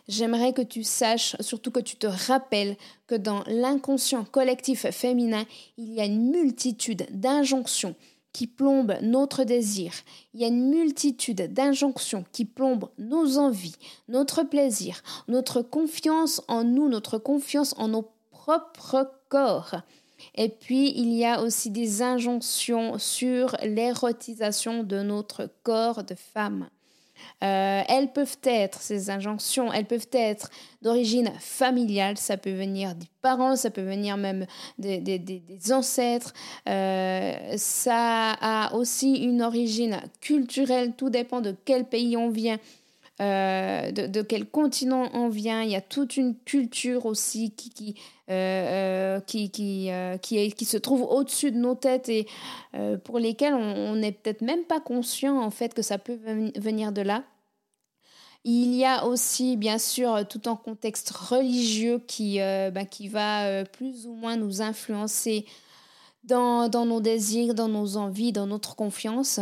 J'aimerais 0.08 0.52
que 0.52 0.62
tu 0.62 0.82
saches, 0.84 1.36
surtout 1.40 1.70
que 1.70 1.80
tu 1.80 1.96
te 1.96 2.06
rappelles, 2.06 2.76
que 3.06 3.14
dans 3.14 3.44
l'inconscient 3.46 4.24
collectif 4.24 4.90
féminin, 4.90 5.44
il 5.76 5.92
y 5.92 6.00
a 6.00 6.04
une 6.04 6.30
multitude 6.30 7.06
d'injonctions 7.10 7.94
qui 8.32 8.46
plombent 8.46 8.96
notre 9.02 9.44
désir. 9.44 9.92
Il 10.34 10.40
y 10.40 10.44
a 10.44 10.48
une 10.48 10.68
multitude 10.68 11.52
d'injonctions 11.52 12.24
qui 12.32 12.44
plombent 12.44 12.88
nos 12.98 13.38
envies, 13.38 13.76
notre 14.08 14.44
plaisir, 14.44 15.02
notre 15.26 15.62
confiance 15.62 16.42
en 16.48 16.64
nous, 16.64 16.88
notre 16.88 17.18
confiance 17.18 17.74
en 17.78 17.88
nos 17.88 18.10
propres 18.30 19.10
corps. 19.28 19.76
Et 20.34 20.48
puis, 20.48 20.92
il 20.96 21.12
y 21.12 21.24
a 21.24 21.42
aussi 21.42 21.70
des 21.70 22.02
injonctions 22.02 22.98
sur 22.98 23.56
l'érotisation 23.62 24.82
de 24.82 25.02
notre 25.02 25.50
corps 25.62 26.04
de 26.04 26.14
femme. 26.14 26.68
Euh, 27.42 27.82
elles 27.88 28.12
peuvent 28.12 28.38
être, 28.44 28.80
ces 28.80 29.10
injonctions, 29.10 29.72
elles 29.72 29.86
peuvent 29.86 30.08
être 30.12 30.50
d'origine 30.82 31.30
familiale, 31.38 32.16
ça 32.16 32.36
peut 32.36 32.52
venir 32.52 32.94
des 32.94 33.06
parents, 33.22 33.56
ça 33.56 33.70
peut 33.70 33.82
venir 33.82 34.16
même 34.16 34.46
des, 34.78 34.98
des, 34.98 35.18
des, 35.18 35.72
ancêtres, 35.72 36.32
euh, 36.68 37.54
ça 37.56 38.32
a 38.40 38.74
aussi 38.74 39.14
une 39.16 39.42
origine 39.42 40.00
culturelle, 40.20 40.92
tout 40.96 41.10
dépend 41.10 41.40
de 41.40 41.54
quel 41.64 41.84
pays 41.84 42.16
on 42.16 42.30
vient. 42.30 42.58
Euh, 43.20 43.90
de, 43.90 44.22
quel 44.22 44.46
continent 44.46 45.10
on 45.12 45.28
vient. 45.28 45.62
Il 45.62 45.70
y 45.70 45.76
a 45.76 45.80
toute 45.80 46.16
une 46.16 46.36
culture 46.36 47.04
aussi 47.06 47.50
qui, 47.50 47.70
qui, 47.70 47.94
euh, 48.30 49.18
qui, 49.20 49.50
qui, 49.50 49.90
qui, 50.22 50.64
se 50.64 50.76
trouve 50.76 51.02
au-dessus 51.02 51.50
de 51.50 51.56
nos 51.56 51.74
têtes 51.74 52.08
et 52.08 52.26
pour 53.04 53.18
lesquelles 53.18 53.54
on 53.54 53.96
n'est 53.96 54.12
peut-être 54.12 54.42
même 54.42 54.62
pas 54.64 54.80
conscient 54.80 55.40
en 55.40 55.50
fait 55.50 55.74
que 55.74 55.82
ça 55.82 55.98
peut 55.98 56.18
venir 56.56 56.92
de 56.92 57.02
là. 57.02 57.24
Il 58.44 58.72
y 58.74 58.84
a 58.84 59.04
aussi, 59.04 59.56
bien 59.56 59.78
sûr, 59.78 60.26
tout 60.28 60.42
un 60.46 60.54
contexte 60.54 61.10
religieux 61.10 62.00
qui, 62.06 62.38
bah, 62.38 62.84
qui 62.84 63.08
va 63.08 63.64
plus 63.64 64.06
ou 64.06 64.12
moins 64.14 64.36
nous 64.36 64.62
influencer 64.62 65.44
dans, 66.28 66.68
nos 66.86 67.00
désirs, 67.00 67.54
dans 67.54 67.68
nos 67.68 67.96
envies, 67.96 68.32
dans 68.32 68.46
notre 68.46 68.76
confiance. 68.76 69.40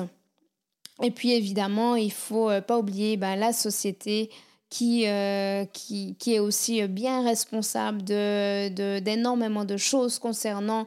Et 1.03 1.11
puis 1.11 1.33
évidemment, 1.33 1.97
il 1.97 2.12
faut 2.12 2.50
euh, 2.50 2.61
pas 2.61 2.79
oublier 2.79 3.17
ben, 3.17 3.37
la 3.37 3.53
société 3.53 4.31
qui, 4.71 5.07
euh, 5.07 5.65
qui, 5.67 6.17
qui, 6.17 6.35
est 6.35 6.38
aussi 6.38 6.87
bien 6.88 7.23
responsable 7.23 8.03
d'énormément 8.03 9.65
de, 9.65 9.75
de, 9.75 9.76
choses 9.76 10.19
concernant 10.19 10.87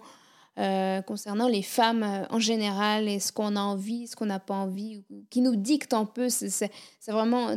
concernant 1.08 1.48
les 1.48 1.62
femmes 1.62 2.28
en 2.30 2.40
général 2.40 3.08
et 3.08 3.22
ce 3.22 3.32
qu'on 3.32 3.56
a 3.56 3.62
envie, 3.62 4.08
ce 4.08 4.18
qu'on 4.18 4.26
n'a 4.26 4.40
pas 4.40 4.56
envie, 4.56 5.06
qui 5.30 5.40
nous 5.40 5.56
dicte 5.56 5.94
un 5.94 6.04
peu. 6.04 6.28
C'est 6.28 6.70
vraiment 7.08 7.56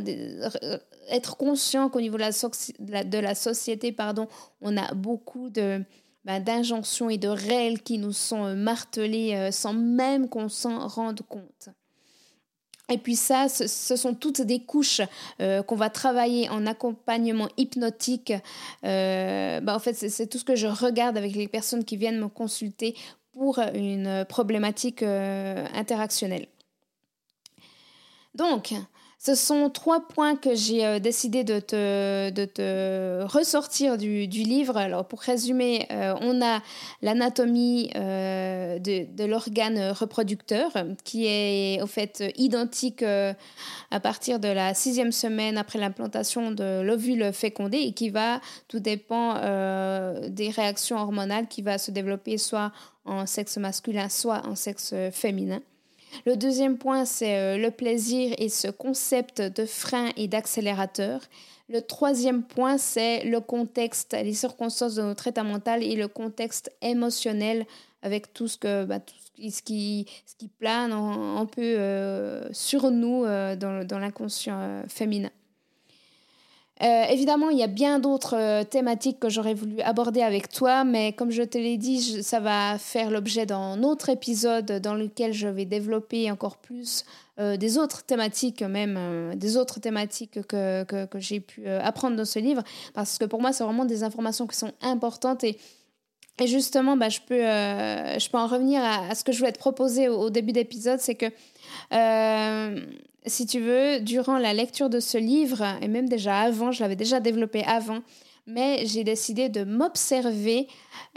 être 1.09 1.35
conscient 1.35 1.89
qu'au 1.89 1.99
niveau 1.99 2.15
de 2.15 2.21
la, 2.89 3.03
de 3.03 3.17
la, 3.17 3.35
société, 3.35 3.91
pardon, 3.91 4.29
on 4.61 4.77
a 4.77 4.93
beaucoup 4.93 5.49
de 5.49 5.83
ben, 6.23 6.41
d'injonctions 6.41 7.09
et 7.09 7.17
de 7.17 7.27
règles 7.27 7.81
qui 7.81 7.97
nous 7.97 8.13
sont 8.13 8.55
martelées 8.55 9.49
sans 9.51 9.73
même 9.73 10.29
qu'on 10.29 10.47
s'en 10.47 10.87
rende 10.87 11.23
compte. 11.27 11.71
Et 12.89 12.97
puis 12.97 13.15
ça, 13.15 13.47
ce, 13.47 13.95
sont 13.95 14.13
toutes 14.13 14.41
des 14.41 14.59
couches 14.59 15.01
euh, 15.39 15.63
qu'on 15.63 15.75
va 15.75 15.89
travailler 15.89 16.49
en 16.49 16.67
accompagnement 16.67 17.47
hypnotique. 17.55 18.33
Euh, 18.83 19.61
bah 19.61 19.75
en 19.75 19.79
fait, 19.79 19.93
c'est 19.93 20.27
tout 20.27 20.37
ce 20.37 20.43
que 20.43 20.55
je 20.55 20.67
regarde 20.67 21.17
avec 21.17 21.33
les 21.33 21.47
personnes 21.47 21.85
qui 21.85 21.95
viennent 21.95 22.19
me 22.19 22.27
consulter 22.27 22.95
pour 23.31 23.59
une 23.73 24.25
problématique 24.27 25.01
euh, 25.01 25.65
interactionnelle. 25.73 26.47
Donc, 28.35 28.73
ce 29.25 29.35
sont 29.35 29.69
trois 29.69 30.01
points 30.01 30.35
que 30.35 30.53
j'ai 30.53 30.85
euh, 30.85 30.99
décidé 30.99 31.45
de 31.45 31.59
te, 31.61 33.23
ressortir 33.23 33.97
du, 33.97 34.27
livre. 34.27 34.75
Alors, 34.75 35.05
pour 35.05 35.21
résumer, 35.21 35.87
euh, 35.91 36.13
on 36.19 36.41
a 36.41 36.61
l'anatomie 37.01 37.89
euh, 37.95 38.79
de, 38.79 39.05
de 39.15 39.23
l'organe 39.23 39.91
reproducteur 39.91 40.73
qui 41.05 41.25
est 41.27 41.81
au 41.81 41.87
fait 41.87 42.33
identique 42.35 43.03
à 43.03 43.99
partir 44.01 44.39
de 44.39 44.49
la 44.49 44.73
sixième 44.73 45.13
semaine 45.13 45.57
après 45.57 45.79
l'implantation 45.79 46.51
de 46.51 46.81
l'ovule 46.81 47.31
fécondé 47.31 47.77
et 47.77 47.93
qui 47.93 48.09
va, 48.09 48.41
tout 48.67 48.79
dépend 48.79 49.35
des 50.27 50.49
réactions 50.49 50.97
hormonales, 50.97 51.47
qui 51.47 51.61
va 51.61 51.77
se 51.77 51.91
développer 51.91 52.37
soit 52.37 52.71
en 53.05 53.25
sexe 53.25 53.57
masculin, 53.57 54.09
soit 54.09 54.45
en 54.45 54.55
sexe 54.55 54.93
féminin. 55.11 55.61
Le 56.25 56.35
deuxième 56.35 56.77
point, 56.77 57.05
c'est 57.05 57.37
euh, 57.37 57.57
le 57.57 57.71
plaisir 57.71 58.33
et 58.37 58.49
ce 58.49 58.67
concept 58.67 59.41
de 59.41 59.65
frein 59.65 60.09
et 60.17 60.27
d'accélérateur. 60.27 61.21
Le 61.69 61.81
troisième 61.81 62.43
point, 62.43 62.77
c'est 62.77 63.23
le 63.23 63.39
contexte, 63.39 64.13
les 64.13 64.33
circonstances 64.33 64.95
de 64.95 65.01
notre 65.01 65.27
état 65.27 65.43
mental 65.43 65.83
et 65.83 65.95
le 65.95 66.07
contexte 66.07 66.71
émotionnel 66.81 67.65
avec 68.01 68.33
tout 68.33 68.47
ce, 68.47 68.57
que, 68.57 68.83
bah, 68.83 68.99
qui, 69.35 70.05
plane 70.59 70.91
un, 70.91 71.45
peu 71.45 71.61
euh, 71.61 72.51
sur 72.51 72.91
nous 72.91 73.23
euh, 73.23 73.55
dans 73.55 73.99
l'inconscient 73.99 74.83
féminin. 74.89 75.31
Euh, 76.83 77.05
évidemment, 77.05 77.49
il 77.49 77.57
y 77.57 77.63
a 77.63 77.67
bien 77.67 77.99
d'autres 77.99 78.35
euh, 78.35 78.63
thématiques 78.65 79.19
que 79.19 79.29
j'aurais 79.29 79.53
voulu 79.53 79.79
aborder 79.81 80.21
avec 80.21 80.49
toi, 80.49 80.83
mais 80.83 81.13
comme 81.13 81.31
je 81.31 81.43
te 81.43 81.57
l'ai 81.57 81.77
dit, 81.77 82.21
ça 82.23 82.41
va 82.41 82.77
faire 82.77 83.09
l'objet 83.09 83.45
d'un 83.45 83.83
autre 83.83 84.09
épisode 84.09 84.79
dans 84.81 84.93
lequel 84.93 85.31
je 85.31 85.47
vais 85.47 85.63
développer 85.63 86.29
encore 86.29 86.57
plus 86.57 87.05
euh, 87.39 87.55
des 87.55 87.77
autres 87.77 88.03
thématiques, 88.03 88.61
même 88.63 89.33
des 89.35 89.55
autres 89.55 89.79
thématiques 89.79 90.45
que, 90.45 90.83
que, 90.83 91.19
j'ai 91.19 91.39
pu 91.39 91.69
apprendre 91.69 92.17
dans 92.17 92.25
ce 92.25 92.39
livre, 92.39 92.63
parce 92.93 93.17
que 93.17 93.25
pour 93.25 93.39
moi, 93.39 93.53
c'est 93.53 93.63
vraiment 93.63 93.85
des 93.85 94.03
informations 94.03 94.45
qui 94.45 94.57
sont 94.57 94.71
importantes 94.81 95.43
et 95.43 95.57
et 96.39 96.47
justement, 96.47 96.97
bah, 96.97 97.09
je, 97.09 97.19
peux, 97.19 97.35
je 97.37 98.29
peux 98.29 98.39
en 98.39 98.47
revenir 98.47 98.81
à, 98.83 99.13
ce 99.13 99.23
que 99.23 99.31
je 99.31 99.37
voulais 99.37 99.51
te 99.51 99.59
proposer 99.59 100.09
au, 100.09 100.19
au 100.19 100.29
début 100.31 100.51
d'épisode, 100.51 100.99
c'est 100.99 101.13
que 101.13 101.27
si 103.25 103.45
tu 103.45 103.59
veux, 103.59 103.99
durant 103.99 104.37
la 104.37 104.53
lecture 104.53 104.89
de 104.89 104.99
ce 104.99 105.17
livre, 105.17 105.63
et 105.81 105.87
même 105.87 106.09
déjà 106.09 106.39
avant, 106.39 106.71
je 106.71 106.81
l'avais 106.81 106.95
déjà 106.95 107.19
développé 107.19 107.63
avant, 107.63 107.99
mais 108.47 108.85
j'ai 108.85 109.03
décidé 109.03 109.49
de 109.49 109.63
m'observer 109.63 110.67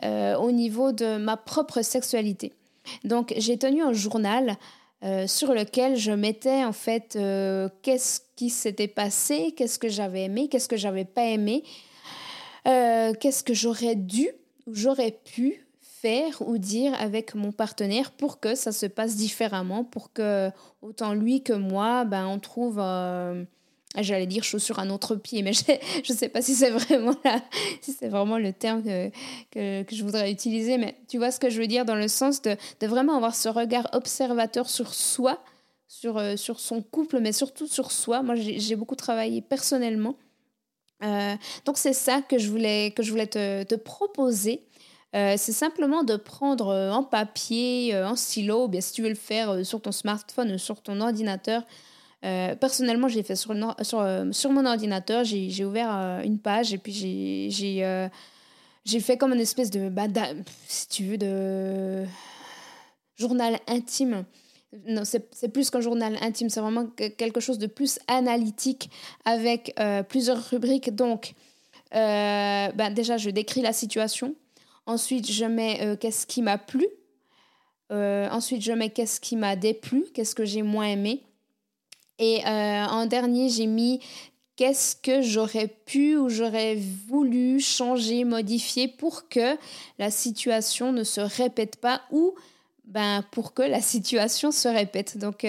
euh, 0.05 0.37
au 0.37 0.53
niveau 0.53 0.93
de 0.93 1.17
ma 1.17 1.37
propre 1.37 1.83
sexualité. 1.83 2.53
Donc 3.05 3.35
j'ai 3.37 3.59
tenu 3.59 3.83
un 3.83 3.93
journal 3.93 4.57
euh, 5.03 5.27
sur 5.27 5.53
lequel 5.53 5.97
je 5.97 6.13
mettais 6.13 6.65
en 6.65 6.73
fait 6.73 7.17
euh, 7.17 7.69
qu'est-ce 7.83 8.21
qui 8.37 8.51
s'était 8.51 8.89
passé, 8.89 9.53
qu'est-ce 9.57 9.79
que 9.79 9.89
j'avais 9.89 10.25
aimé, 10.25 10.49
qu'est-ce 10.49 10.69
que 10.69 10.77
j'avais 10.77 11.05
pas 11.05 11.25
aimé, 11.25 11.65
qu'est-ce 12.65 13.43
que 13.43 13.55
j'aurais 13.55 13.95
dû 13.95 14.29
ou 14.67 14.75
j'aurais 14.75 15.13
pu 15.13 15.66
ou 16.41 16.59
dire 16.59 16.95
avec 17.01 17.35
mon 17.35 17.53
partenaire 17.53 18.11
pour 18.13 18.39
que 18.39 18.55
ça 18.55 18.73
se 18.73 18.87
passe 18.87 19.17
différemment, 19.17 19.85
pour 19.85 20.13
que 20.13 20.51
autant 20.83 21.15
lui 21.15 21.43
que 21.43 21.53
moi, 21.53 22.05
ben, 22.05 22.27
on 22.27 22.39
trouve, 22.39 22.79
euh, 22.79 23.45
j'allais 23.97 24.27
dire 24.27 24.45
chaussure 24.45 24.79
à 24.79 24.85
notre 24.85 25.17
pied, 25.17 25.43
mais 25.43 25.53
je 26.05 26.13
ne 26.13 26.17
sais 26.17 26.29
pas 26.29 26.43
si 26.43 26.55
c'est 26.55 26.71
vraiment, 26.71 27.17
si 27.81 27.97
vraiment 28.03 28.39
le 28.39 28.53
terme 28.53 28.83
que, 28.85 29.83
que, 29.83 29.97
je 29.97 30.05
voudrais 30.05 30.31
utiliser, 30.31 30.79
mais 30.79 30.97
tu 31.09 31.19
vois 31.19 31.33
ce 31.33 31.41
que 31.41 31.51
je 31.51 31.61
veux 31.61 31.67
dire 31.67 31.85
dans 31.85 31.97
le 31.97 32.09
sens 32.09 32.41
de, 32.43 32.57
de 32.81 32.87
vraiment 32.87 33.17
avoir 33.17 33.35
ce 33.35 33.49
regard 33.49 33.89
observateur 33.93 34.69
sur 34.71 34.95
soi, 34.95 35.43
sur, 35.89 36.19
euh, 36.19 36.37
sur 36.37 36.61
son 36.61 36.83
couple, 36.83 37.19
mais 37.19 37.33
surtout 37.33 37.67
sur 37.67 37.91
soi. 37.91 38.23
Moi, 38.23 38.37
j'ai 38.37 38.77
beaucoup 38.77 38.97
travaillé 38.97 39.41
personnellement. 39.41 40.17
Euh, 41.03 41.35
donc 41.65 41.79
c'est 41.79 41.93
ça 41.93 42.23
que 42.23 42.39
je 42.39 42.49
voulais, 42.49 42.93
que 42.93 43.03
je 43.03 43.11
voulais 43.11 43.27
te 43.27 43.75
proposer 43.75 44.63
euh, 45.15 45.35
c'est 45.37 45.53
simplement 45.53 46.03
de 46.03 46.17
prendre 46.17 46.69
euh, 46.69 46.91
en 46.91 47.03
papier, 47.03 47.95
euh, 47.95 48.09
en 48.09 48.17
stylo, 48.17 48.69
bien 48.69 48.81
si 48.81 48.93
tu 48.93 49.03
veux 49.03 49.09
le 49.09 49.15
faire 49.15 49.65
sur 49.65 49.81
ton 49.81 49.93
smartphone 49.93 50.59
sur 50.59 50.83
ton 50.83 51.01
ordinateur. 51.01 51.63
personnellement, 52.61 53.09
je 53.09 53.17
l'ai 53.17 53.23
fait 53.23 53.37
sur, 53.37 53.55
sur, 53.83 54.51
mon 54.51 54.67
ordinateur. 54.67 55.25
J'ai 55.25 55.65
ouvert 55.65 55.91
une 56.25 56.39
page 56.39 56.73
et 56.75 56.79
puis 56.79 56.93
j'ai 57.53 59.01
fait 59.01 59.17
comme 59.17 59.33
une 59.33 59.41
espèce 59.41 59.71
de, 59.71 59.89
bah, 59.89 60.09
si 60.67 60.89
tu 60.89 61.05
veux, 61.05 61.19
de 61.19 62.05
journal 63.17 63.59
intime. 63.69 64.25
Non, 64.89 65.03
c'est 65.05 65.49
plus 65.53 65.71
qu'un 65.71 65.81
journal 65.81 66.19
intime, 66.21 66.51
c'est 66.51 66.61
vraiment 66.61 66.87
quelque 66.87 67.41
chose 67.41 67.59
de 67.59 67.69
plus 67.69 68.01
analytique 68.09 68.91
avec 69.25 69.77
plusieurs 70.09 70.43
rubriques. 70.51 70.95
Donc, 70.97 71.35
bah, 71.93 72.91
déjà, 72.91 73.19
je 73.19 73.31
décris 73.31 73.63
la 73.63 73.73
situation 73.73 74.35
Ensuite, 74.87 75.31
je 75.31 75.45
mets 75.45 75.81
euh, 75.83 75.97
qu'est-ce 75.97 76.27
qui 76.27 76.43
m'a 76.43 76.59
plu? 76.59 76.87
Euh, 77.93 78.29
ensuite, 78.31 78.63
je 78.63 78.73
mets 78.73 78.91
qu'est-ce 78.91 79.21
qui 79.21 79.37
m'a 79.37 79.57
déplu, 79.57 80.05
qu'est-ce 80.15 80.35
que 80.35 80.45
j'ai 80.45 80.63
moins 80.63 80.87
aimé. 80.87 81.23
Et 82.19 82.47
euh, 82.47 82.87
en 82.87 83.07
dernier, 83.07 83.49
j'ai 83.49 83.67
mis 83.67 84.01
qu'est-ce 84.55 84.97
que 84.97 85.23
j'aurais 85.23 85.69
pu 85.69 86.17
ou 86.17 86.29
j'aurais 86.29 86.77
voulu 86.77 87.61
changer, 87.61 88.25
modifier 88.25 88.89
pour 88.89 89.29
que 89.29 89.57
la 89.99 90.11
situation 90.11 90.93
ne 90.93 91.05
se 91.05 91.21
répète 91.21 91.77
pas 91.77 92.03
ou 92.11 92.35
ben, 92.85 93.23
pour 93.33 93.55
que 93.55 93.63
la 93.63 93.81
situation 93.83 94.51
se 94.51 94.69
répète. 94.69 95.19
Donc, 95.19 95.45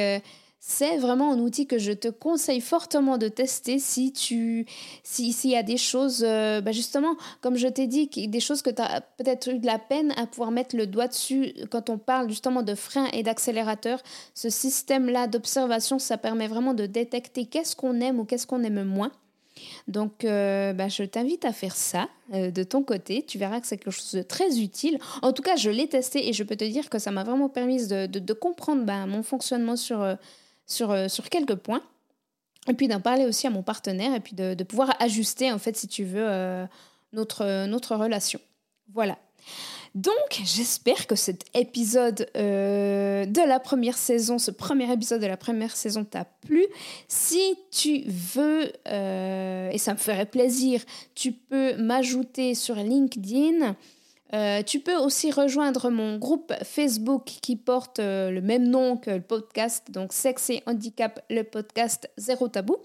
c'est 0.60 0.98
vraiment 0.98 1.32
un 1.32 1.40
outil 1.40 1.68
que 1.68 1.78
je 1.78 1.92
te 1.92 2.08
conseille 2.08 2.62
fortement 2.62 3.18
de 3.18 3.28
tester 3.28 3.80
si 3.80 4.12
tu 4.12 4.66
s'il 5.04 5.50
y 5.50 5.56
a 5.56 5.64
des 5.64 5.78
choses 5.78 6.26
euh, 6.28 6.62
bah, 6.62 6.72
justement 6.72 7.16
comme 7.42 7.56
je 7.58 7.68
t'ai 7.68 7.88
dit 7.88 8.08
des 8.08 8.40
choses 8.40 8.62
que 8.62 8.70
tu 8.70 8.82
as 8.82 9.02
peut-être 9.18 9.50
eu 9.50 9.60
de 9.60 9.66
la 9.66 9.80
peine 9.80 10.14
à 10.18 10.26
pouvoir 10.26 10.52
mettre 10.52 10.76
le 10.76 10.88
doigt 10.88 11.08
dessus 11.08 11.54
quand 11.70 11.90
on 11.90 11.98
parle 11.98 12.30
justement 12.30 12.64
de 12.64 12.76
frein 12.76 13.08
et 13.14 13.24
d'accélérateur 13.24 14.02
ce 14.34 14.50
système 14.50 15.10
là 15.10 15.28
d'observation 15.28 16.00
ça 16.00 16.18
permet 16.18 16.48
vraiment 16.48 16.74
de 16.74 16.86
détecter 16.86 17.46
qu'est-ce 17.46 17.76
qu'on 17.76 18.02
aime 18.02 18.20
ou 18.20 18.26
qu'est-ce 18.26 18.48
qu'on 18.48 18.64
aime 18.64 18.84
moins 18.84 19.12
donc, 19.88 20.24
euh, 20.24 20.74
bah, 20.74 20.88
je 20.88 21.02
t'invite 21.02 21.44
à 21.44 21.52
faire 21.52 21.76
ça 21.76 22.10
euh, 22.34 22.52
de 22.52 22.62
ton 22.62 22.84
côté. 22.84 23.24
Tu 23.24 23.40
verras 23.40 23.60
que 23.60 23.66
c'est 23.66 23.78
quelque 23.78 23.92
chose 23.92 24.14
de 24.14 24.22
très 24.22 24.60
utile. 24.60 25.00
En 25.24 25.34
tout 25.34 25.42
cas, 25.42 25.56
je 25.56 25.72
l'ai 25.72 25.88
testé 25.88 26.30
et 26.30 26.34
je 26.34 26.44
peux 26.44 26.56
te 26.56 26.64
dire 26.64 26.92
que 26.92 27.00
ça 27.00 27.10
m'a 27.10 27.24
vraiment 27.24 27.50
permis 27.50 27.88
de, 27.88 28.34
comprendre 28.34 28.84
bah, 28.86 29.08
mon 29.08 29.24
fonctionnement 29.24 29.76
sur, 29.76 30.06
sur 30.68 31.30
quelques 31.30 31.56
points. 31.56 31.82
Et 32.70 32.74
puis 32.74 32.88
d'en 32.88 33.00
parler 33.00 33.26
aussi 33.26 33.48
à 33.48 33.50
mon 33.50 33.64
partenaire 33.64 34.14
et 34.14 34.20
puis 34.20 34.36
de, 34.36 34.54
de, 34.54 34.64
pouvoir 34.64 34.94
ajuster, 35.00 35.52
en 35.52 35.58
fait, 35.58 35.78
si 35.78 35.88
tu 35.88 36.04
veux, 36.04 36.28
euh, 36.28 36.66
notre, 37.14 37.66
notre 37.66 37.96
relation. 37.96 38.40
Voilà. 38.94 39.18
Donc, 39.96 40.42
j'espère 40.44 41.08
que 41.08 41.16
cet 41.16 41.46
épisode 41.56 42.30
euh, 42.36 43.26
de 43.26 43.42
la 43.42 43.60
première 43.60 43.98
saison, 43.98 44.38
ce 44.38 44.52
premier 44.52 44.92
épisode 44.92 45.22
de 45.22 45.28
la 45.28 45.38
première 45.38 45.76
saison 45.76 46.04
t'a 46.04 46.26
plu. 46.26 46.66
Si 47.08 47.56
tu 47.72 48.04
veux, 48.06 48.66
et 48.86 49.78
ça 49.78 49.94
me 49.94 49.98
ferait 49.98 50.26
plaisir, 50.26 50.82
tu 51.16 51.32
peux 51.32 51.76
m'ajouter 51.78 52.54
sur 52.54 52.76
LinkedIn. 52.76 53.76
Euh, 54.34 54.62
tu 54.62 54.80
peux 54.80 54.96
aussi 54.96 55.32
rejoindre 55.32 55.90
mon 55.90 56.18
groupe 56.18 56.54
Facebook 56.64 57.26
qui 57.42 57.56
porte 57.56 58.00
euh, 58.00 58.30
le 58.30 58.42
même 58.42 58.68
nom 58.68 58.98
que 58.98 59.12
le 59.12 59.22
podcast, 59.22 59.90
donc 59.92 60.12
Sexe 60.12 60.50
et 60.50 60.64
Handicap, 60.66 61.24
le 61.30 61.44
podcast 61.44 62.10
Zéro 62.18 62.50
Tabou. 62.50 62.78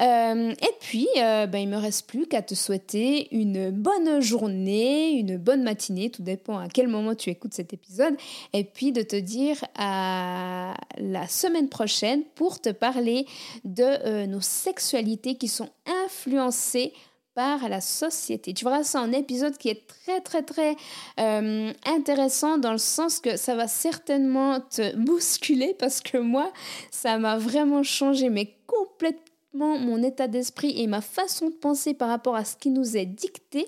Euh, 0.00 0.52
et 0.52 0.74
puis, 0.80 1.06
ben, 1.16 1.56
il 1.56 1.68
me 1.68 1.76
reste 1.76 2.06
plus 2.06 2.26
qu'à 2.26 2.40
te 2.40 2.54
souhaiter 2.54 3.28
une 3.30 3.70
bonne 3.70 4.20
journée, 4.20 5.10
une 5.10 5.36
bonne 5.36 5.62
matinée, 5.62 6.08
tout 6.08 6.22
dépend 6.22 6.56
à 6.56 6.68
quel 6.68 6.88
moment 6.88 7.14
tu 7.14 7.28
écoutes 7.28 7.52
cet 7.52 7.74
épisode, 7.74 8.14
et 8.54 8.64
puis 8.64 8.92
de 8.92 9.02
te 9.02 9.16
dire 9.16 9.62
à 9.76 10.74
la 10.96 11.28
semaine 11.28 11.68
prochaine 11.68 12.22
pour 12.34 12.58
te 12.58 12.70
parler 12.70 13.26
de 13.64 14.24
nos 14.24 14.40
sexualités 14.40 15.34
qui 15.34 15.48
sont 15.48 15.68
influencées 16.06 16.94
par 17.34 17.68
la 17.68 17.80
société. 17.80 18.52
Tu 18.54 18.64
verras, 18.64 18.84
c'est 18.84 18.98
un 18.98 19.12
épisode 19.12 19.56
qui 19.56 19.68
est 19.68 19.86
très, 19.86 20.20
très, 20.20 20.42
très 20.42 20.76
euh, 21.20 21.72
intéressant 21.86 22.58
dans 22.58 22.72
le 22.72 22.78
sens 22.78 23.20
que 23.20 23.36
ça 23.36 23.54
va 23.54 23.68
certainement 23.68 24.60
te 24.60 24.96
bousculer 25.04 25.74
parce 25.78 26.00
que 26.00 26.18
moi, 26.18 26.52
ça 26.90 27.18
m'a 27.18 27.38
vraiment 27.38 27.82
changé, 27.82 28.28
mais 28.28 28.54
complètement 28.66 29.78
mon 29.78 30.02
état 30.02 30.28
d'esprit 30.28 30.80
et 30.80 30.86
ma 30.86 31.00
façon 31.00 31.48
de 31.48 31.54
penser 31.54 31.94
par 31.94 32.08
rapport 32.08 32.36
à 32.36 32.44
ce 32.44 32.56
qui 32.56 32.70
nous 32.70 32.96
est 32.96 33.06
dicté 33.06 33.66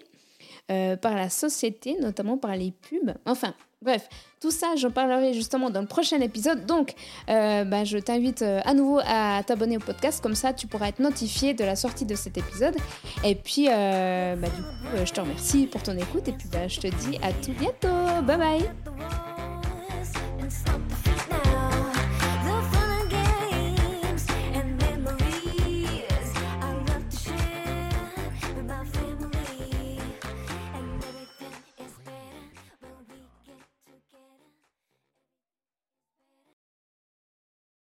euh, 0.70 0.96
par 0.96 1.14
la 1.14 1.28
société, 1.28 1.98
notamment 2.00 2.38
par 2.38 2.56
les 2.56 2.72
pubs. 2.72 3.14
Enfin, 3.26 3.54
Bref, 3.84 4.08
tout 4.40 4.50
ça, 4.50 4.74
j'en 4.76 4.90
parlerai 4.90 5.34
justement 5.34 5.68
dans 5.68 5.82
le 5.82 5.86
prochain 5.86 6.18
épisode. 6.20 6.64
Donc, 6.64 6.94
euh, 7.28 7.64
bah, 7.64 7.84
je 7.84 7.98
t'invite 7.98 8.40
euh, 8.40 8.60
à 8.64 8.72
nouveau 8.72 8.98
à 9.06 9.42
t'abonner 9.46 9.76
au 9.76 9.80
podcast. 9.80 10.22
Comme 10.22 10.34
ça, 10.34 10.54
tu 10.54 10.66
pourras 10.66 10.88
être 10.88 11.00
notifié 11.00 11.52
de 11.52 11.64
la 11.64 11.76
sortie 11.76 12.06
de 12.06 12.14
cet 12.14 12.38
épisode. 12.38 12.76
Et 13.24 13.34
puis, 13.34 13.68
euh, 13.70 14.36
bah, 14.36 14.48
du 14.48 14.62
coup, 14.62 15.04
je 15.04 15.12
te 15.12 15.20
remercie 15.20 15.66
pour 15.66 15.82
ton 15.82 15.98
écoute. 15.98 16.26
Et 16.28 16.32
puis, 16.32 16.48
bah, 16.50 16.66
je 16.66 16.80
te 16.80 16.86
dis 16.86 17.18
à 17.22 17.32
tout 17.32 17.52
bientôt. 17.52 18.22
Bye 18.22 18.38
bye. 18.38 19.13